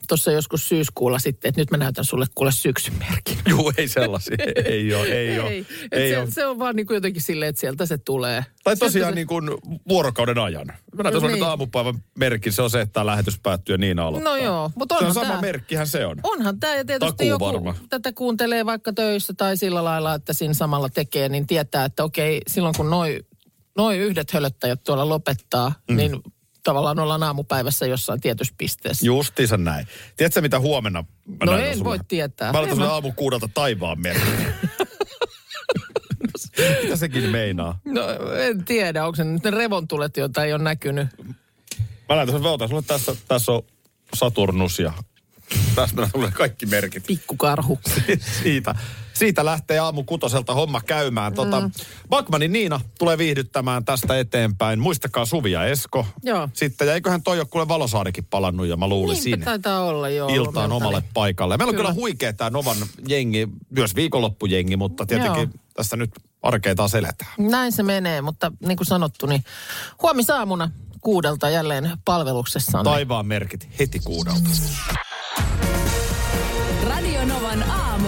tuossa 0.09 0.31
joskus 0.31 0.69
syyskuulla 0.69 1.19
sitten, 1.19 1.49
että 1.49 1.61
nyt 1.61 1.71
mä 1.71 1.77
näytän 1.77 2.05
sulle 2.05 2.25
kuule 2.35 2.51
syksyn 2.51 2.93
merkin. 2.99 3.37
Juu, 3.49 3.71
ei 3.77 3.87
sellaisia. 3.87 4.35
ei 4.65 4.93
ole, 4.93 5.05
ei 5.07 5.39
ole. 5.39 5.49
Ei, 5.49 5.65
Ei 5.91 6.11
se, 6.11 6.17
ole. 6.19 6.31
se 6.31 6.45
on 6.45 6.59
vaan 6.59 6.75
niin 6.75 6.87
kuin 6.87 6.95
jotenkin 6.95 7.21
silleen, 7.21 7.49
että 7.49 7.59
sieltä 7.59 7.85
se 7.85 7.97
tulee. 7.97 8.45
Tai 8.63 8.75
tosiaan 8.75 8.91
Sieltä 8.91 9.09
se- 9.09 9.15
niin 9.15 9.27
kuin 9.27 9.49
vuorokauden 9.89 10.37
ajan. 10.37 10.67
Mä 10.67 11.03
näytän 11.03 11.21
sulle 11.21 11.33
Niin. 11.33 11.43
aamupäivän 11.43 11.95
merkin. 12.15 12.53
Se 12.53 12.61
on 12.61 12.69
se, 12.69 12.81
että 12.81 12.93
tämä 12.93 13.05
lähetys 13.05 13.39
päättyy 13.43 13.73
ja 13.73 13.77
niin 13.77 13.99
aloittaa. 13.99 14.37
No 14.37 14.43
joo, 14.43 14.71
mutta 14.75 14.95
Se 14.95 15.03
on 15.05 15.07
onhan 15.09 15.23
sama 15.25 15.33
tää- 15.33 15.41
merkkihän 15.41 15.87
se 15.87 16.05
on. 16.05 16.17
Onhan 16.23 16.59
tämä 16.59 16.75
ja 16.75 16.85
tietysti 16.85 17.11
Takuu 17.11 17.27
joku 17.27 17.45
varma. 17.45 17.75
tätä 17.89 18.11
kuuntelee 18.13 18.65
vaikka 18.65 18.93
töissä 18.93 19.33
tai 19.37 19.57
sillä 19.57 19.83
lailla, 19.83 20.13
että 20.13 20.33
siinä 20.33 20.53
samalla 20.53 20.89
tekee, 20.89 21.29
niin 21.29 21.47
tietää, 21.47 21.85
että 21.85 22.03
okei, 22.03 22.41
silloin 22.47 22.75
kun 22.77 22.89
noi, 22.89 23.19
noi 23.77 23.97
yhdet 23.97 24.31
hölöttäjät 24.31 24.83
tuolla 24.83 25.09
lopettaa, 25.09 25.73
mm. 25.89 25.95
niin 25.95 26.19
tavallaan 26.69 26.99
ollaan 26.99 27.23
aamupäivässä 27.23 27.85
jossain 27.85 28.21
tietyssä 28.21 28.53
pisteessä. 28.57 29.05
Justiinsa 29.05 29.57
näin. 29.57 29.87
Tiedätkö 30.17 30.41
mitä 30.41 30.59
huomenna? 30.59 31.03
mä 31.27 31.45
No 31.45 31.57
en 31.57 31.77
sulle? 31.77 31.89
voi 31.89 31.99
tietää. 32.07 32.53
Mä 32.53 32.61
laitan 32.61 32.81
aamu 32.81 33.11
kuudelta 33.11 33.49
taivaan 33.53 34.01
merkki. 34.01 34.31
mitä 36.83 36.95
sekin 36.95 37.29
meinaa? 37.29 37.79
No 37.85 38.01
en 38.33 38.65
tiedä, 38.65 39.05
onko 39.05 39.15
se 39.15 39.23
nyt 39.23 39.43
ne 39.43 39.51
revontulet, 39.51 40.17
joita 40.17 40.45
ei 40.45 40.53
ole 40.53 40.63
näkynyt. 40.63 41.07
Mä 42.09 42.25
sulle, 42.31 42.49
otan 42.49 42.69
sulle 42.69 42.81
tässä, 42.81 43.15
tässä 43.27 43.51
on 43.51 43.61
Saturnus 44.13 44.79
ja 44.79 44.93
näytän 45.77 46.09
sulle 46.11 46.31
kaikki 46.31 46.65
merkit. 46.65 47.03
Pikkukarhu. 47.07 47.79
siitä, 48.43 48.75
siitä 49.19 49.45
lähtee 49.45 49.79
aamu 49.79 50.03
kutoselta 50.03 50.53
homma 50.53 50.81
käymään. 50.81 51.33
Tota, 51.33 51.61
mm. 51.61 51.71
Bakmanin 52.09 52.51
Niina 52.51 52.81
tulee 52.99 53.17
viihdyttämään 53.17 53.85
tästä 53.85 54.19
eteenpäin. 54.19 54.79
Muistakaa 54.79 55.25
Suvi 55.25 55.51
ja 55.51 55.65
Esko. 55.65 56.05
Joo. 56.23 56.49
Sitten, 56.53 56.87
ja 56.87 56.93
eiköhän 56.93 57.23
toi 57.23 57.39
ole 57.39 57.47
kuule 57.49 57.67
Valosaarikin 57.67 58.25
palannut 58.25 58.67
ja 58.67 58.77
mä 58.77 58.87
luulisin 58.87 59.31
Niinpä 59.31 59.45
taitaa 59.45 59.81
olla, 59.81 60.09
joo. 60.09 60.29
iltaan 60.29 60.71
omalle 60.71 61.03
paikalle. 61.13 61.57
Meillä 61.57 61.69
on 61.69 61.75
kyllä, 61.75 61.89
Kyllä. 61.89 61.93
kyllä 61.93 62.01
huikea 62.01 62.33
tämä 62.33 62.49
Novan 62.49 62.77
jengi, 63.07 63.47
myös 63.69 63.95
viikonloppujengi, 63.95 64.77
mutta 64.77 65.05
tietenkin 65.05 65.41
Joo. 65.41 65.63
tässä 65.73 65.95
nyt 65.95 66.11
arkea 66.41 66.75
taas 66.75 66.95
eletään. 66.95 67.31
Näin 67.37 67.71
se 67.71 67.83
menee, 67.83 68.21
mutta 68.21 68.51
niin 68.65 68.77
kuin 68.77 68.87
sanottu, 68.87 69.25
niin 69.25 69.43
huomisaamuna 70.01 70.71
kuudelta 71.01 71.49
jälleen 71.49 71.91
palveluksessa. 72.05 72.83
Taivaan 72.83 73.25
merkit 73.25 73.69
heti 73.79 73.99
kuudelta. 73.99 74.49
Radio 76.83 77.25
Novan 77.25 77.63
aamu. 77.63 78.07